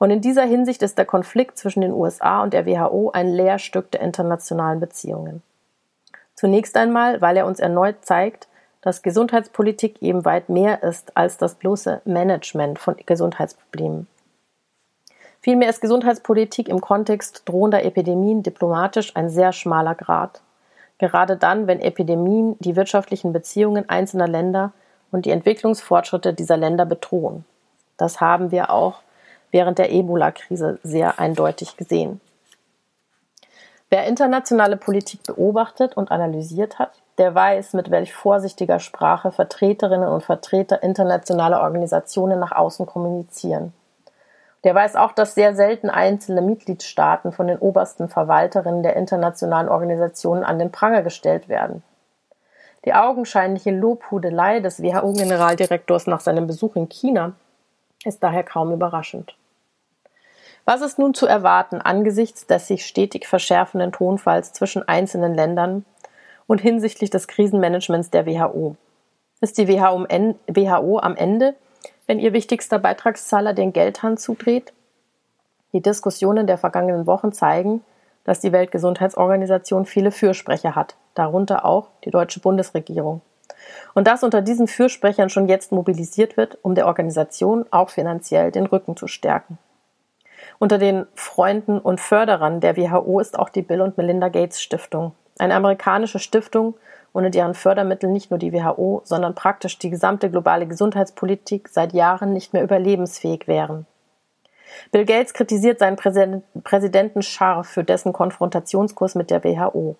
Und 0.00 0.10
in 0.10 0.22
dieser 0.22 0.44
Hinsicht 0.44 0.80
ist 0.82 0.96
der 0.96 1.04
Konflikt 1.04 1.58
zwischen 1.58 1.82
den 1.82 1.92
USA 1.92 2.42
und 2.42 2.54
der 2.54 2.64
WHO 2.64 3.10
ein 3.10 3.28
Lehrstück 3.28 3.90
der 3.90 4.00
internationalen 4.00 4.80
Beziehungen. 4.80 5.42
Zunächst 6.34 6.74
einmal, 6.78 7.20
weil 7.20 7.36
er 7.36 7.44
uns 7.44 7.60
erneut 7.60 7.96
zeigt, 8.00 8.48
dass 8.80 9.02
Gesundheitspolitik 9.02 10.00
eben 10.00 10.24
weit 10.24 10.48
mehr 10.48 10.82
ist 10.82 11.14
als 11.18 11.36
das 11.36 11.54
bloße 11.56 12.00
Management 12.06 12.78
von 12.78 12.96
Gesundheitsproblemen. 13.04 14.06
Vielmehr 15.42 15.68
ist 15.68 15.82
Gesundheitspolitik 15.82 16.70
im 16.70 16.80
Kontext 16.80 17.42
drohender 17.44 17.84
Epidemien 17.84 18.42
diplomatisch 18.42 19.14
ein 19.16 19.28
sehr 19.28 19.52
schmaler 19.52 19.94
Grad. 19.94 20.40
Gerade 20.96 21.36
dann, 21.36 21.66
wenn 21.66 21.78
Epidemien 21.78 22.56
die 22.60 22.74
wirtschaftlichen 22.74 23.34
Beziehungen 23.34 23.86
einzelner 23.90 24.28
Länder 24.28 24.72
und 25.10 25.26
die 25.26 25.30
Entwicklungsfortschritte 25.30 26.32
dieser 26.32 26.56
Länder 26.56 26.86
bedrohen. 26.86 27.44
Das 27.98 28.22
haben 28.22 28.50
wir 28.50 28.70
auch 28.70 29.02
während 29.50 29.78
der 29.78 29.92
Ebola-Krise 29.92 30.78
sehr 30.82 31.18
eindeutig 31.18 31.76
gesehen. 31.76 32.20
Wer 33.88 34.06
internationale 34.06 34.76
Politik 34.76 35.24
beobachtet 35.24 35.96
und 35.96 36.12
analysiert 36.12 36.78
hat, 36.78 36.92
der 37.18 37.34
weiß, 37.34 37.72
mit 37.74 37.90
welch 37.90 38.14
vorsichtiger 38.14 38.78
Sprache 38.78 39.32
Vertreterinnen 39.32 40.08
und 40.08 40.22
Vertreter 40.22 40.82
internationaler 40.82 41.60
Organisationen 41.60 42.38
nach 42.38 42.52
außen 42.52 42.86
kommunizieren. 42.86 43.72
Der 44.64 44.74
weiß 44.74 44.96
auch, 44.96 45.12
dass 45.12 45.34
sehr 45.34 45.54
selten 45.56 45.90
einzelne 45.90 46.42
Mitgliedstaaten 46.42 47.32
von 47.32 47.46
den 47.46 47.58
obersten 47.58 48.08
Verwalterinnen 48.08 48.82
der 48.82 48.96
internationalen 48.96 49.68
Organisationen 49.68 50.44
an 50.44 50.58
den 50.58 50.70
Pranger 50.70 51.02
gestellt 51.02 51.48
werden. 51.48 51.82
Die 52.84 52.94
augenscheinliche 52.94 53.70
Lobhudelei 53.70 54.60
des 54.60 54.82
WHO-Generaldirektors 54.82 56.06
nach 56.06 56.20
seinem 56.20 56.46
Besuch 56.46 56.76
in 56.76 56.88
China 56.88 57.32
ist 58.04 58.22
daher 58.22 58.44
kaum 58.44 58.72
überraschend. 58.72 59.34
Was 60.72 60.82
ist 60.82 61.00
nun 61.00 61.14
zu 61.14 61.26
erwarten 61.26 61.80
angesichts 61.80 62.46
des 62.46 62.68
sich 62.68 62.86
stetig 62.86 63.26
verschärfenden 63.26 63.90
Tonfalls 63.90 64.52
zwischen 64.52 64.86
einzelnen 64.86 65.34
Ländern 65.34 65.84
und 66.46 66.60
hinsichtlich 66.60 67.10
des 67.10 67.26
Krisenmanagements 67.26 68.10
der 68.10 68.24
WHO? 68.24 68.76
Ist 69.40 69.58
die 69.58 69.66
WHO 69.66 70.98
am 71.00 71.16
Ende, 71.16 71.56
wenn 72.06 72.20
ihr 72.20 72.32
wichtigster 72.32 72.78
Beitragszahler 72.78 73.52
den 73.52 73.72
Geldhahn 73.72 74.16
zudreht? 74.16 74.72
Die 75.72 75.82
Diskussionen 75.82 76.46
der 76.46 76.56
vergangenen 76.56 77.08
Wochen 77.08 77.32
zeigen, 77.32 77.82
dass 78.22 78.38
die 78.38 78.52
Weltgesundheitsorganisation 78.52 79.86
viele 79.86 80.12
Fürsprecher 80.12 80.76
hat– 80.76 80.94
darunter 81.16 81.64
auch 81.64 81.88
die 82.04 82.12
deutsche 82.12 82.38
Bundesregierung. 82.38 83.22
Und 83.94 84.06
dass 84.06 84.22
unter 84.22 84.40
diesen 84.40 84.68
Fürsprechern 84.68 85.30
schon 85.30 85.48
jetzt 85.48 85.72
mobilisiert 85.72 86.36
wird, 86.36 86.58
um 86.62 86.76
der 86.76 86.86
Organisation 86.86 87.66
auch 87.72 87.90
finanziell 87.90 88.52
den 88.52 88.66
Rücken 88.66 88.96
zu 88.96 89.08
stärken. 89.08 89.58
Unter 90.62 90.76
den 90.76 91.06
Freunden 91.14 91.78
und 91.78 92.02
Förderern 92.02 92.60
der 92.60 92.76
WHO 92.76 93.18
ist 93.18 93.38
auch 93.38 93.48
die 93.48 93.62
Bill 93.62 93.80
und 93.80 93.96
Melinda 93.96 94.28
Gates 94.28 94.60
Stiftung, 94.60 95.12
eine 95.38 95.54
amerikanische 95.54 96.18
Stiftung, 96.18 96.74
ohne 97.14 97.30
deren 97.30 97.54
Fördermittel 97.54 98.10
nicht 98.10 98.30
nur 98.30 98.36
die 98.36 98.52
WHO, 98.52 99.00
sondern 99.04 99.34
praktisch 99.34 99.78
die 99.78 99.88
gesamte 99.88 100.30
globale 100.30 100.66
Gesundheitspolitik 100.66 101.70
seit 101.70 101.94
Jahren 101.94 102.34
nicht 102.34 102.52
mehr 102.52 102.62
überlebensfähig 102.62 103.48
wären. 103.48 103.86
Bill 104.92 105.06
Gates 105.06 105.32
kritisiert 105.32 105.78
seinen 105.78 105.96
Präsidenten 105.96 107.22
scharf 107.22 107.66
für 107.66 107.82
dessen 107.82 108.12
Konfrontationskurs 108.12 109.14
mit 109.14 109.30
der 109.30 109.42
WHO. 109.42 109.96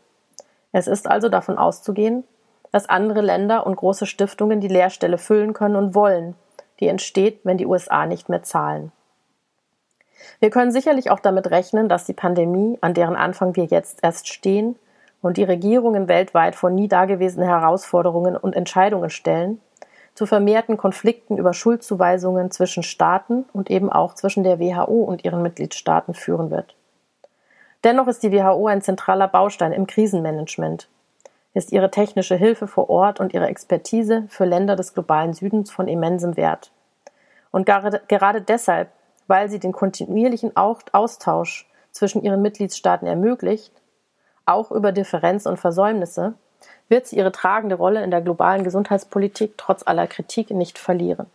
Es 0.72 0.88
ist 0.88 1.08
also 1.08 1.30
davon 1.30 1.56
auszugehen, 1.56 2.22
dass 2.70 2.86
andere 2.86 3.22
Länder 3.22 3.66
und 3.66 3.76
große 3.76 4.04
Stiftungen 4.04 4.60
die 4.60 4.68
Leerstelle 4.68 5.16
füllen 5.16 5.54
können 5.54 5.76
und 5.76 5.94
wollen, 5.94 6.34
die 6.80 6.88
entsteht, 6.88 7.40
wenn 7.44 7.56
die 7.56 7.66
USA 7.66 8.04
nicht 8.04 8.28
mehr 8.28 8.42
zahlen. 8.42 8.92
Wir 10.38 10.50
können 10.50 10.70
sicherlich 10.70 11.10
auch 11.10 11.20
damit 11.20 11.50
rechnen, 11.50 11.88
dass 11.88 12.04
die 12.04 12.12
Pandemie, 12.12 12.78
an 12.80 12.94
deren 12.94 13.16
Anfang 13.16 13.56
wir 13.56 13.64
jetzt 13.64 14.00
erst 14.02 14.28
stehen, 14.28 14.76
und 15.22 15.36
die 15.36 15.44
Regierungen 15.44 16.08
weltweit 16.08 16.54
vor 16.54 16.70
nie 16.70 16.88
dagewesene 16.88 17.46
Herausforderungen 17.46 18.36
und 18.36 18.56
Entscheidungen 18.56 19.10
stellen, 19.10 19.60
zu 20.14 20.26
vermehrten 20.26 20.76
Konflikten 20.76 21.38
über 21.38 21.54
Schuldzuweisungen 21.54 22.50
zwischen 22.50 22.82
Staaten 22.82 23.44
und 23.52 23.70
eben 23.70 23.90
auch 23.90 24.14
zwischen 24.14 24.44
der 24.44 24.58
WHO 24.58 25.02
und 25.02 25.24
ihren 25.24 25.42
Mitgliedstaaten 25.42 26.14
führen 26.14 26.50
wird. 26.50 26.74
Dennoch 27.84 28.08
ist 28.08 28.22
die 28.22 28.32
WHO 28.32 28.66
ein 28.66 28.82
zentraler 28.82 29.28
Baustein 29.28 29.72
im 29.72 29.86
Krisenmanagement, 29.86 30.88
ist 31.54 31.72
ihre 31.72 31.90
technische 31.90 32.36
Hilfe 32.36 32.66
vor 32.66 32.90
Ort 32.90 33.20
und 33.20 33.32
ihre 33.32 33.46
Expertise 33.46 34.24
für 34.28 34.44
Länder 34.44 34.76
des 34.76 34.92
globalen 34.92 35.32
Südens 35.32 35.70
von 35.70 35.88
immensem 35.88 36.36
Wert. 36.36 36.70
Und 37.50 37.66
gerade, 37.66 38.02
gerade 38.06 38.42
deshalb, 38.42 38.90
weil 39.30 39.48
sie 39.48 39.60
den 39.60 39.70
kontinuierlichen 39.70 40.56
Austausch 40.56 41.64
zwischen 41.92 42.24
ihren 42.24 42.42
Mitgliedstaaten 42.42 43.06
ermöglicht, 43.06 43.72
auch 44.44 44.72
über 44.72 44.90
Differenzen 44.90 45.50
und 45.50 45.56
Versäumnisse, 45.56 46.34
wird 46.88 47.06
sie 47.06 47.16
ihre 47.16 47.30
tragende 47.30 47.76
Rolle 47.76 48.02
in 48.02 48.10
der 48.10 48.22
globalen 48.22 48.64
Gesundheitspolitik 48.64 49.54
trotz 49.56 49.86
aller 49.86 50.08
Kritik 50.08 50.50
nicht 50.50 50.80
verlieren. 50.80 51.26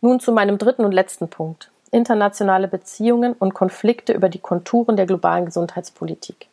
Nun 0.00 0.18
zu 0.18 0.32
meinem 0.32 0.58
dritten 0.58 0.84
und 0.84 0.90
letzten 0.90 1.28
Punkt. 1.28 1.70
Internationale 1.92 2.66
Beziehungen 2.66 3.34
und 3.34 3.54
Konflikte 3.54 4.12
über 4.12 4.28
die 4.28 4.40
Konturen 4.40 4.96
der 4.96 5.06
globalen 5.06 5.44
Gesundheitspolitik. 5.44 6.48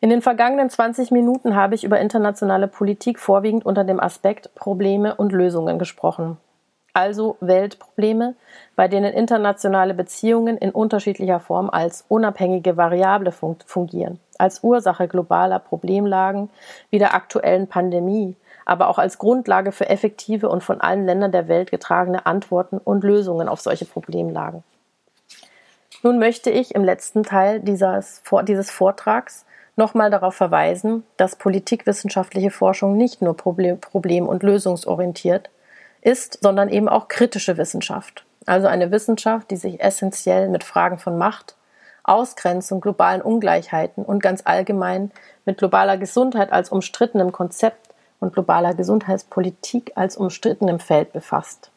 In 0.00 0.08
den 0.08 0.22
vergangenen 0.22 0.70
20 0.70 1.10
Minuten 1.10 1.56
habe 1.56 1.74
ich 1.74 1.82
über 1.82 1.98
internationale 1.98 2.68
Politik 2.68 3.18
vorwiegend 3.18 3.66
unter 3.66 3.82
dem 3.82 3.98
Aspekt 3.98 4.54
Probleme 4.54 5.16
und 5.16 5.32
Lösungen 5.32 5.80
gesprochen 5.80 6.38
also 6.92 7.36
Weltprobleme, 7.40 8.34
bei 8.76 8.88
denen 8.88 9.12
internationale 9.12 9.94
Beziehungen 9.94 10.58
in 10.58 10.70
unterschiedlicher 10.70 11.40
Form 11.40 11.70
als 11.70 12.04
unabhängige 12.08 12.76
Variable 12.76 13.32
fungieren, 13.32 14.20
als 14.38 14.62
Ursache 14.62 15.08
globaler 15.08 15.58
Problemlagen 15.58 16.50
wie 16.90 16.98
der 16.98 17.14
aktuellen 17.14 17.66
Pandemie, 17.66 18.36
aber 18.64 18.88
auch 18.88 18.98
als 18.98 19.18
Grundlage 19.18 19.72
für 19.72 19.88
effektive 19.88 20.48
und 20.48 20.62
von 20.62 20.80
allen 20.80 21.06
Ländern 21.06 21.32
der 21.32 21.48
Welt 21.48 21.70
getragene 21.70 22.26
Antworten 22.26 22.78
und 22.78 23.04
Lösungen 23.04 23.48
auf 23.48 23.60
solche 23.60 23.86
Problemlagen. 23.86 24.62
Nun 26.02 26.18
möchte 26.18 26.50
ich 26.50 26.74
im 26.74 26.84
letzten 26.84 27.22
Teil 27.22 27.60
dieses, 27.60 28.22
dieses 28.46 28.70
Vortrags 28.70 29.46
nochmal 29.76 30.10
darauf 30.10 30.34
verweisen, 30.34 31.04
dass 31.16 31.36
politikwissenschaftliche 31.36 32.50
Forschung 32.50 32.96
nicht 32.96 33.22
nur 33.22 33.36
problem-, 33.36 33.80
problem 33.80 34.26
und 34.26 34.42
lösungsorientiert, 34.42 35.48
ist, 36.02 36.38
sondern 36.42 36.68
eben 36.68 36.88
auch 36.88 37.08
kritische 37.08 37.56
Wissenschaft. 37.56 38.24
Also 38.44 38.66
eine 38.66 38.90
Wissenschaft, 38.90 39.50
die 39.50 39.56
sich 39.56 39.80
essentiell 39.80 40.48
mit 40.48 40.64
Fragen 40.64 40.98
von 40.98 41.16
Macht, 41.16 41.56
Ausgrenzung, 42.04 42.80
globalen 42.80 43.22
Ungleichheiten 43.22 44.04
und 44.04 44.22
ganz 44.22 44.42
allgemein 44.44 45.12
mit 45.44 45.58
globaler 45.58 45.96
Gesundheit 45.96 46.52
als 46.52 46.68
umstrittenem 46.70 47.32
Konzept 47.32 47.94
und 48.18 48.32
globaler 48.32 48.74
Gesundheitspolitik 48.74 49.92
als 49.94 50.16
umstrittenem 50.16 50.80
Feld 50.80 51.12
befasst. 51.12 51.70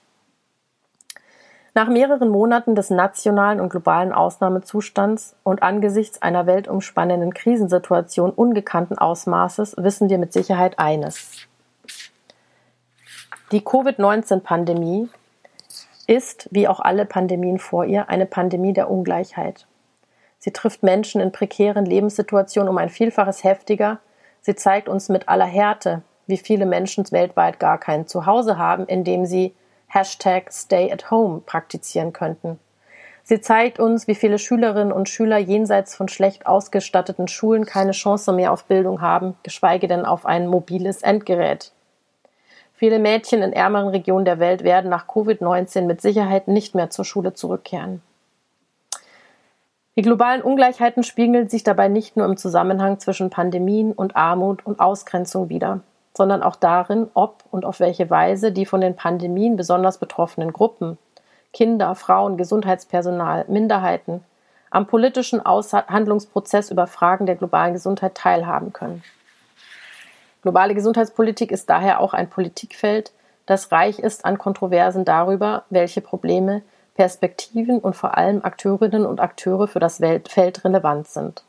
Nach 1.76 1.90
mehreren 1.90 2.30
Monaten 2.30 2.74
des 2.74 2.90
nationalen 2.90 3.60
und 3.60 3.70
globalen 3.70 4.14
Ausnahmezustands 4.14 5.36
und 5.44 5.62
angesichts 5.62 6.22
einer 6.22 6.46
weltumspannenden 6.46 7.34
Krisensituation 7.34 8.32
ungekannten 8.32 8.98
Ausmaßes 8.98 9.76
wissen 9.78 10.10
wir 10.10 10.18
mit 10.18 10.32
Sicherheit 10.32 10.80
eines. 10.80 11.48
Die 13.56 13.63
Covid-19-Pandemie 13.63 15.08
ist, 16.08 16.50
wie 16.52 16.68
auch 16.68 16.82
alle 16.82 17.06
Pandemien 17.06 17.58
vor 17.58 17.86
ihr, 17.86 18.10
eine 18.10 18.26
Pandemie 18.26 18.74
der 18.74 18.91
Ungleichheit. 18.91 19.65
Sie 20.39 20.52
trifft 20.52 20.84
Menschen 20.84 21.22
in 21.22 21.32
prekären 21.32 21.86
Lebenssituationen 21.86 22.68
um 22.68 22.78
ein 22.78 22.89
Vielfaches 22.89 23.46
heftiger. 23.46 24.00
Sie 24.41 24.56
zeigt 24.56 24.89
uns 24.89 25.08
mit 25.08 25.30
aller 25.30 25.46
Härte, 25.46 26.02
wie 26.28 26.36
viele 26.36 26.65
Menschen 26.65 27.10
weltweit 27.13 27.58
gar 27.58 27.78
kein 27.78 28.08
Zuhause 28.08 28.58
haben, 28.58 28.88
in 28.88 29.06
dem 29.06 29.26
sie 29.26 29.56
Hashtag 29.88 30.52
Stay 30.52 30.91
at 30.91 31.10
Home 31.10 31.39
praktizieren 31.39 32.12
könnten. 32.12 32.60
Sie 33.24 33.39
zeigt 33.39 33.80
uns, 33.80 34.06
wie 34.06 34.15
viele 34.15 34.38
Schülerinnen 34.38 34.91
und 34.91 35.08
Schüler 35.08 35.38
jenseits 35.38 35.96
von 35.96 36.10
schlecht 36.10 36.46
ausgestatteten 36.46 37.30
Schulen 37.30 37.65
keine 37.65 37.91
Chance 37.91 38.34
mehr 38.34 38.52
auf 38.52 38.65
Bildung 38.65 39.00
haben, 39.00 39.38
geschweige 39.44 39.88
denn 39.88 40.04
auf 40.04 40.26
ein 40.26 40.46
mobiles 40.48 41.04
Endgerät. 41.04 41.72
Viele 42.76 43.00
Mädchen 43.00 43.42
in 43.42 43.54
ärmeren 43.54 43.88
Regionen 43.88 44.26
der 44.26 44.40
Welt 44.40 44.64
werden 44.64 44.90
nach 44.90 45.08
Covid-19 45.08 45.84
mit 45.84 46.02
Sicherheit 46.02 46.48
nicht 46.48 46.76
mehr 46.76 46.90
zur 46.90 47.06
Schule 47.06 47.34
zurückkehren. 47.34 48.02
Die 49.96 50.02
globalen 50.02 50.42
Ungleichheiten 50.42 51.04
spiegeln 51.04 51.48
sich 51.48 51.64
dabei 51.64 51.88
nicht 51.88 52.18
nur 52.18 52.26
im 52.26 52.36
Zusammenhang 52.36 53.00
zwischen 53.00 53.30
Pandemien 53.30 53.94
und 53.94 54.18
Armut 54.18 54.66
und 54.66 54.82
Ausgrenzung 54.82 55.48
wider, 55.48 55.80
sondern 56.14 56.44
auch 56.44 56.58
darin, 56.58 57.08
ob 57.14 57.44
und 57.50 57.64
auf 57.64 57.80
welche 57.80 58.10
Weise 58.10 58.52
die 58.52 58.66
von 58.66 58.82
den 58.82 58.98
Pandemien 58.98 59.56
besonders 59.56 59.98
betroffenen 59.98 60.52
Gruppen 60.52 60.98
Kinder, 61.54 61.96
Frauen, 61.96 62.36
Gesundheitspersonal, 62.36 63.46
Minderheiten 63.48 64.26
am 64.70 64.88
politischen 64.88 65.46
Aushandlungsprozess 65.46 66.70
über 66.70 66.88
Fragen 66.88 67.26
der 67.26 67.36
globalen 67.36 67.72
Gesundheit 67.72 68.16
teilhaben 68.16 68.74
können. 68.74 69.02
Globale 70.46 70.76
Gesundheitspolitik 70.76 71.52
ist 71.52 71.72
daher 71.72 72.00
auch 72.00 72.14
ein 72.14 72.30
Politikfeld, 72.30 73.12
das 73.48 73.72
reich 73.72 73.98
ist 73.98 74.26
an 74.26 74.38
Kontroversen 74.38 75.04
darüber, 75.04 75.64
welche 75.72 76.02
Probleme, 76.02 76.62
Perspektiven 76.94 77.80
und 77.80 77.96
vor 77.96 78.16
allem 78.16 78.46
Akteurinnen 78.46 79.08
und 79.08 79.20
Akteure 79.20 79.68
für 79.68 79.80
das 79.80 79.98
Feld 79.98 80.64
relevant 80.64 81.08
sind. 81.08 81.44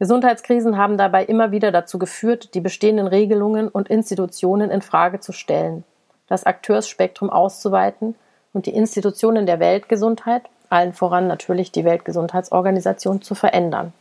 Gesundheitskrisen 0.00 0.76
haben 0.76 0.98
dabei 0.98 1.26
immer 1.26 1.52
wieder 1.52 1.70
dazu 1.70 2.00
geführt, 2.00 2.54
die 2.54 2.60
bestehenden 2.60 3.06
Regelungen 3.06 3.68
und 3.68 3.88
Institutionen 3.88 4.72
in 4.72 4.82
Frage 4.82 5.20
zu 5.20 5.30
stellen, 5.30 5.84
das 6.26 6.42
Akteursspektrum 6.42 7.30
auszuweiten 7.30 8.16
und 8.52 8.66
die 8.66 8.74
Institutionen 8.74 9.46
der 9.46 9.60
Weltgesundheit, 9.60 10.42
allen 10.70 10.92
voran 10.92 11.28
natürlich 11.28 11.70
die 11.70 11.84
Weltgesundheitsorganisation, 11.84 13.22
zu 13.22 13.36
verändern. 13.36 13.92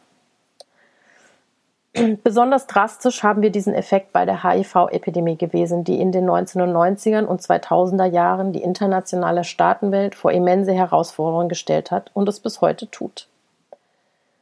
Besonders 2.23 2.67
drastisch 2.67 3.23
haben 3.23 3.41
wir 3.41 3.51
diesen 3.51 3.73
Effekt 3.73 4.11
bei 4.11 4.25
der 4.25 4.43
HIV-Epidemie 4.43 5.37
gewesen, 5.37 5.83
die 5.85 5.99
in 6.01 6.11
den 6.11 6.29
1990ern 6.29 7.23
und 7.25 7.41
2000er 7.41 8.05
Jahren 8.05 8.51
die 8.51 8.61
internationale 8.61 9.43
Staatenwelt 9.43 10.15
vor 10.15 10.31
immense 10.31 10.73
Herausforderungen 10.73 11.47
gestellt 11.47 11.91
hat 11.91 12.11
und 12.13 12.27
es 12.27 12.41
bis 12.41 12.59
heute 12.59 12.89
tut. 12.91 13.29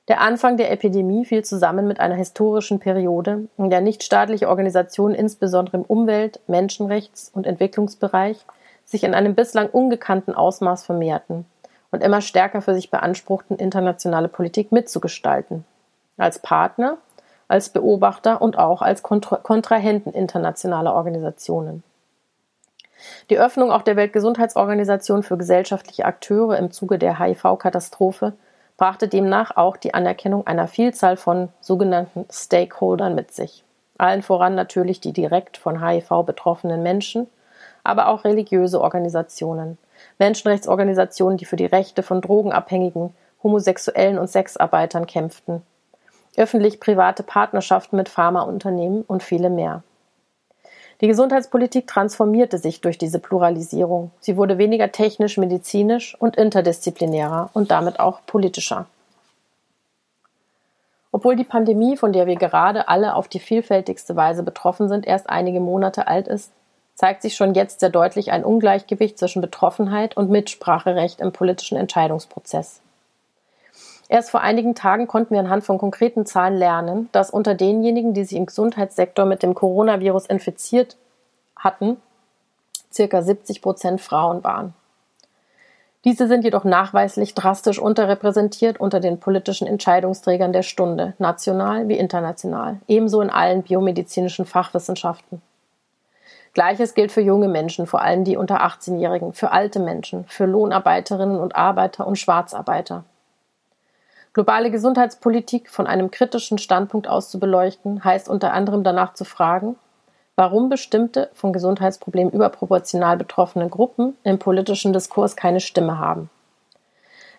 Der 0.08 0.20
Anfang 0.20 0.58
der 0.58 0.72
Epidemie 0.72 1.26
fiel 1.26 1.46
zusammen 1.46 1.88
mit 1.88 2.00
einer 2.00 2.16
historischen 2.16 2.80
Periode, 2.80 3.48
in 3.58 3.70
der 3.70 3.82
nichtstaatliche 3.82 4.50
Organisationen 4.50 5.16
insbesondere 5.16 5.78
im 5.78 5.84
Umwelt-, 5.84 6.40
Menschenrechts- 6.48 7.32
und 7.34 7.46
Entwicklungsbereich 7.46 8.46
sich 8.84 9.04
in 9.04 9.14
einem 9.14 9.36
bislang 9.36 9.70
ungekannten 9.70 10.34
Ausmaß 10.34 10.86
vermehrten 10.86 11.46
und 11.92 12.04
immer 12.04 12.22
stärker 12.22 12.62
für 12.62 12.74
sich 12.74 12.90
beanspruchten, 12.90 13.58
internationale 13.58 14.28
Politik 14.28 14.72
mitzugestalten. 14.72 15.64
Als 16.18 16.40
Partner 16.40 16.98
als 17.54 17.70
Beobachter 17.70 18.42
und 18.42 18.58
auch 18.58 18.82
als 18.82 19.04
Kontra 19.04 19.36
Kontrahenten 19.36 20.12
internationaler 20.12 20.96
Organisationen. 20.96 21.84
Die 23.30 23.38
Öffnung 23.38 23.72
auch 23.72 23.84
der 23.84 23.96
Weltgesundheitsorganisation 23.96 25.22
für 25.22 25.38
gesellschaftliche 25.38 26.06
Akteure 26.06 26.58
im 26.58 26.72
Zuge 26.72 26.98
der 26.98 27.20
HIV-Katastrophe 27.20 28.34
brachte 28.76 29.08
demnach 29.08 29.56
auch 29.56 29.78
die 29.78 29.94
Anerkennung 29.94 30.48
einer 30.48 30.68
Vielzahl 30.68 31.16
von 31.16 31.50
sogenannten 31.62 32.26
Stakeholdern 32.32 33.14
mit 33.14 33.32
sich. 33.32 33.64
Allen 34.00 34.24
voran 34.24 34.56
natürlich 34.56 35.00
die 35.00 35.14
direkt 35.14 35.58
von 35.58 35.88
HIV 35.88 36.24
betroffenen 36.26 36.82
Menschen, 36.82 37.28
aber 37.84 38.08
auch 38.08 38.24
religiöse 38.24 38.82
Organisationen, 38.82 39.78
Menschenrechtsorganisationen, 40.18 41.38
die 41.38 41.46
für 41.46 41.58
die 41.58 41.68
Rechte 41.68 42.02
von 42.02 42.20
Drogenabhängigen, 42.20 43.14
Homosexuellen 43.44 44.18
und 44.18 44.28
Sexarbeitern 44.28 45.06
kämpften 45.06 45.62
öffentlich-private 46.38 47.24
Partnerschaften 47.24 47.96
mit 47.98 48.10
Pharmaunternehmen 48.10 49.04
und 49.04 49.24
viele 49.24 49.50
mehr. 49.50 49.84
Die 51.02 51.08
Gesundheitspolitik 51.08 51.88
transformierte 51.88 52.58
sich 52.58 52.82
durch 52.82 52.98
diese 52.98 53.20
Pluralisierung. 53.20 54.12
Sie 54.20 54.38
wurde 54.38 54.58
weniger 54.58 54.92
technisch, 54.92 55.38
medizinisch 55.38 56.16
und 56.20 56.38
interdisziplinärer 56.38 57.50
und 57.54 57.72
damit 57.72 58.00
auch 58.00 58.22
politischer. 58.26 58.86
Obwohl 61.12 61.36
die 61.36 61.44
Pandemie, 61.44 61.98
von 61.98 62.14
der 62.14 62.26
wir 62.26 62.36
gerade 62.36 62.88
alle 62.88 63.16
auf 63.16 63.28
die 63.28 63.40
vielfältigste 63.40 64.16
Weise 64.16 64.44
betroffen 64.44 64.88
sind, 64.88 65.06
erst 65.06 65.30
einige 65.30 65.60
Monate 65.60 66.08
alt 66.08 66.28
ist, 66.28 66.52
zeigt 66.96 67.22
sich 67.22 67.36
schon 67.36 67.54
jetzt 67.54 67.80
sehr 67.80 67.90
deutlich 67.90 68.32
ein 68.32 68.44
Ungleichgewicht 68.44 69.18
zwischen 69.18 69.42
Betroffenheit 69.42 70.16
und 70.16 70.30
Mitspracherecht 70.30 71.22
im 71.22 71.32
politischen 71.32 71.78
Entscheidungsprozess. 71.78 72.83
Erst 74.10 74.32
vor 74.32 74.42
einigen 74.42 74.76
Tagen 74.76 75.08
konnten 75.08 75.34
wir 75.34 75.40
anhand 75.40 75.64
von 75.64 75.78
konkreten 75.78 76.26
Zahlen 76.26 76.58
lernen, 76.58 77.10
dass 77.12 77.30
unter 77.30 77.56
denjenigen, 77.56 78.14
die 78.14 78.26
sich 78.26 78.38
im 78.38 78.46
Gesundheitssektor 78.46 79.26
mit 79.26 79.44
dem 79.44 79.56
Coronavirus 79.56 80.26
infiziert 80.26 80.98
hatten, 81.56 81.98
circa 82.92 83.22
70 83.22 83.62
Prozent 83.62 84.02
Frauen 84.02 84.44
waren. 84.44 84.74
Diese 86.04 86.28
sind 86.28 86.44
jedoch 86.44 86.66
nachweislich 86.66 87.34
drastisch 87.34 87.80
unterrepräsentiert 87.80 88.78
unter 88.78 89.00
den 89.00 89.22
politischen 89.22 89.68
Entscheidungsträgern 89.68 90.52
der 90.52 90.64
Stunde, 90.64 91.14
national 91.18 91.88
wie 91.88 91.98
international, 91.98 92.82
ebenso 92.88 93.22
in 93.22 93.30
allen 93.30 93.64
biomedizinischen 93.64 94.46
Fachwissenschaften. 94.46 95.42
Gleiches 96.54 96.94
gilt 96.94 97.14
für 97.14 97.22
junge 97.22 97.48
Menschen, 97.48 97.88
vor 97.88 98.02
allem 98.02 98.26
die 98.26 98.36
unter 98.36 98.64
18-Jährigen, 98.64 99.34
für 99.34 99.54
alte 99.54 99.80
Menschen, 99.80 100.26
für 100.26 100.46
Lohnarbeiterinnen 100.46 101.40
und 101.40 101.56
Arbeiter 101.56 102.06
und 102.06 102.20
Schwarzarbeiter. 102.20 103.06
Globale 104.34 104.72
Gesundheitspolitik 104.72 105.70
von 105.70 105.86
einem 105.86 106.10
kritischen 106.10 106.58
Standpunkt 106.58 107.08
aus 107.08 107.30
zu 107.30 107.40
beleuchten, 107.40 108.04
heißt 108.04 108.28
unter 108.28 108.52
anderem 108.52 108.84
danach 108.84 109.14
zu 109.14 109.26
fragen, 109.26 109.76
warum 110.36 110.70
bestimmte 110.70 111.30
von 111.34 111.54
Gesundheitsproblemen 111.54 112.34
überproportional 112.34 113.16
betroffene 113.18 113.70
Gruppen 113.70 114.18
im 114.24 114.40
politischen 114.40 114.92
Diskurs 114.92 115.36
keine 115.36 115.60
Stimme 115.60 116.00
haben. 116.00 116.32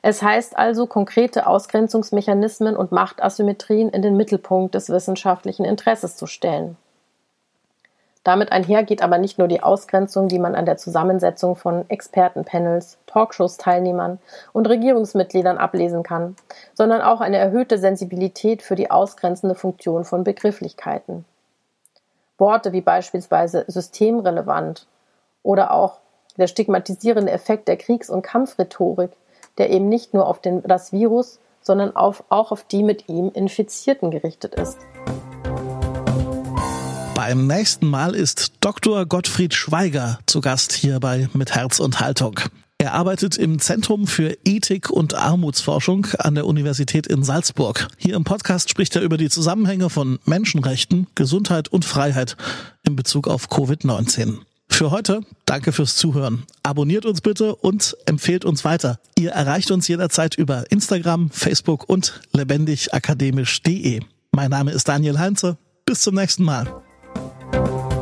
Es 0.03 0.23
heißt 0.23 0.57
also, 0.57 0.87
konkrete 0.87 1.49
Ausgrenzungsmechanismen 1.49 2.77
und 2.77 2.93
Machtasymmetrien 2.93 3.89
in 3.89 4.03
den 4.03 4.17
Mittelpunkt 4.17 4.75
des 4.75 4.89
wissenschaftlichen 4.91 5.65
Interesses 5.65 6.17
zu 6.17 6.27
stellen. 6.27 6.77
Damit 8.25 8.53
einher 8.53 8.85
geht 8.85 9.03
aber 9.03 9.19
nicht 9.19 9.39
nur 9.39 9.49
die 9.49 9.63
Ausgrenzung, 9.63 10.29
die 10.29 10.39
man 10.39 10.55
an 10.55 10.65
der 10.65 10.79
Zusammensetzung 10.79 11.57
von 11.57 11.89
Expertenpanels, 11.91 12.97
Talkshows-Teilnehmern 13.07 14.19
und 14.55 14.67
Regierungsmitgliedern 14.67 15.59
ablesen 15.59 16.03
kann, 16.03 16.35
sondern 16.73 17.03
auch 17.03 17.21
eine 17.21 17.37
erhöhte 17.37 17.79
Sensibilität 17.79 18.63
für 18.63 18.77
die 18.77 18.91
ausgrenzende 18.91 19.55
Funktion 19.55 20.07
von 20.07 20.25
Begrifflichkeiten. 20.25 21.27
Worte 22.39 22.73
wie 22.73 22.81
beispielsweise 22.81 23.67
systemrelevant 23.69 24.87
oder 25.43 25.73
auch 25.73 25.99
der 26.39 26.47
stigmatisierende 26.47 27.31
Effekt 27.31 27.69
der 27.69 27.77
Kriegs- 27.77 28.11
und 28.11 28.23
Kampfrhetorik, 28.23 29.13
der 29.59 29.71
eben 29.71 29.91
nicht 29.91 30.15
nur 30.15 30.27
auf 30.27 30.41
den, 30.41 30.63
das 30.63 30.93
Virus, 30.93 31.39
sondern 31.61 31.95
auf, 31.95 32.25
auch 32.31 32.53
auf 32.53 32.65
die 32.65 32.83
mit 32.83 33.09
ihm 33.09 33.31
Infizierten 33.35 34.11
gerichtet 34.11 34.55
ist. 34.55 34.79
Beim 37.27 37.47
nächsten 37.47 37.87
Mal 37.87 38.15
ist 38.15 38.53
Dr. 38.61 39.07
Gottfried 39.07 39.55
Schweiger 39.55 40.19
zu 40.27 40.43
Gast 40.43 40.75
hier 40.75 41.01
bei 41.01 41.27
Mit 41.33 41.55
Herz 41.55 41.81
und 41.81 42.01
Haltung. 42.01 42.39
Er 42.77 42.93
arbeitet 42.93 43.39
im 43.39 43.61
Zentrum 43.61 44.07
für 44.07 44.37
Ethik 44.45 44.91
und 44.91 45.15
Armutsforschung 45.15 46.07
an 46.19 46.35
der 46.35 46.45
Universität 46.45 47.07
in 47.07 47.23
Salzburg. 47.25 47.89
Hier 47.97 48.15
im 48.15 48.25
Podcast 48.25 48.69
spricht 48.69 48.95
er 48.95 49.01
über 49.01 49.17
die 49.17 49.31
Zusammenhänge 49.31 49.89
von 49.89 50.19
Menschenrechten, 50.27 51.07
Gesundheit 51.15 51.69
und 51.69 51.87
Freiheit 51.87 52.37
in 52.83 52.95
Bezug 52.95 53.27
auf 53.27 53.49
Covid-19. 53.49 54.41
Für 54.69 54.91
heute 54.91 55.23
danke 55.47 55.73
fürs 55.73 55.97
Zuhören. 55.97 56.43
Abonniert 56.63 57.07
uns 57.07 57.23
bitte 57.23 57.57
und 57.57 57.97
empfehlt 58.05 58.45
uns 58.45 58.67
weiter. 58.67 59.01
Ihr 59.19 59.31
erreicht 59.31 59.71
uns 59.71 59.89
jederzeit 59.89 60.35
über 60.35 60.71
Instagram, 60.71 61.31
Facebook 61.31 61.89
und 61.89 62.21
lebendigakademisch.de. 62.35 64.01
Mein 64.33 64.51
Name 64.51 64.73
ist 64.73 64.89
Daniel 64.89 65.19
Heinze. 65.19 65.57
Bis 65.87 66.03
zum 66.03 66.17
nächsten 66.17 66.45
Mal. 66.45 66.84
Thank 67.55 67.93
you. 67.93 67.94